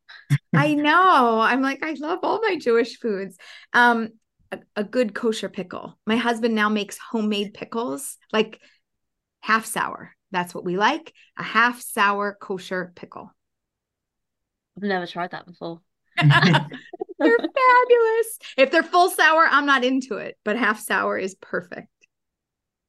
I 0.54 0.72
know. 0.74 1.40
I'm 1.40 1.60
like, 1.60 1.82
I 1.82 1.92
love 2.00 2.20
all 2.22 2.40
my 2.40 2.56
Jewish 2.56 2.98
foods. 2.98 3.36
Um, 3.74 4.08
a, 4.50 4.60
a 4.74 4.84
good 4.84 5.14
kosher 5.14 5.50
pickle. 5.50 5.98
My 6.06 6.16
husband 6.16 6.54
now 6.54 6.70
makes 6.70 6.96
homemade 6.96 7.52
pickles, 7.52 8.16
like 8.32 8.58
half 9.40 9.66
sour. 9.66 10.14
That's 10.30 10.54
what 10.54 10.64
we 10.64 10.78
like 10.78 11.12
a 11.36 11.42
half 11.42 11.82
sour 11.82 12.38
kosher 12.40 12.92
pickle. 12.96 13.30
I've 14.78 14.84
never 14.84 15.06
tried 15.06 15.32
that 15.32 15.44
before. 15.44 15.80
they're 16.16 16.26
fabulous. 17.18 18.38
If 18.56 18.70
they're 18.70 18.82
full 18.82 19.10
sour, 19.10 19.46
I'm 19.50 19.66
not 19.66 19.84
into 19.84 20.16
it, 20.16 20.38
but 20.42 20.56
half 20.56 20.80
sour 20.80 21.18
is 21.18 21.34
perfect. 21.34 21.88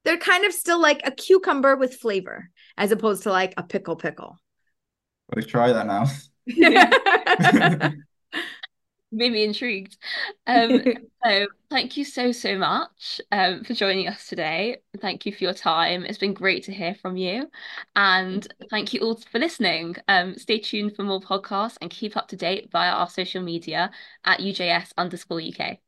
They're 0.06 0.16
kind 0.16 0.46
of 0.46 0.54
still 0.54 0.80
like 0.80 1.02
a 1.04 1.10
cucumber 1.10 1.76
with 1.76 1.96
flavor 1.96 2.48
as 2.78 2.92
opposed 2.92 3.24
to 3.24 3.30
like 3.30 3.52
a 3.58 3.62
pickle 3.62 3.96
pickle. 3.96 4.38
Let's 5.34 5.46
try 5.46 5.72
that 5.72 5.86
now. 5.86 6.06
made 9.14 9.32
me 9.32 9.44
intrigued. 9.44 9.96
Um, 10.46 10.82
so 11.24 11.46
thank 11.70 11.96
you 11.96 12.04
so 12.04 12.32
so 12.32 12.58
much 12.58 13.20
um, 13.32 13.64
for 13.64 13.74
joining 13.74 14.08
us 14.08 14.26
today. 14.26 14.78
Thank 15.00 15.24
you 15.24 15.32
for 15.32 15.44
your 15.44 15.54
time. 15.54 16.04
It's 16.04 16.18
been 16.18 16.34
great 16.34 16.64
to 16.64 16.72
hear 16.72 16.94
from 16.94 17.16
you, 17.16 17.50
and 17.96 18.46
thank 18.70 18.92
you 18.92 19.00
all 19.00 19.16
for 19.16 19.38
listening. 19.38 19.96
Um, 20.08 20.36
stay 20.36 20.58
tuned 20.58 20.96
for 20.96 21.02
more 21.02 21.20
podcasts 21.20 21.76
and 21.80 21.90
keep 21.90 22.16
up 22.16 22.28
to 22.28 22.36
date 22.36 22.70
via 22.70 22.90
our 22.90 23.08
social 23.08 23.42
media 23.42 23.90
at 24.24 24.40
UJS 24.40 24.92
underscore 24.98 25.40
UK. 25.40 25.78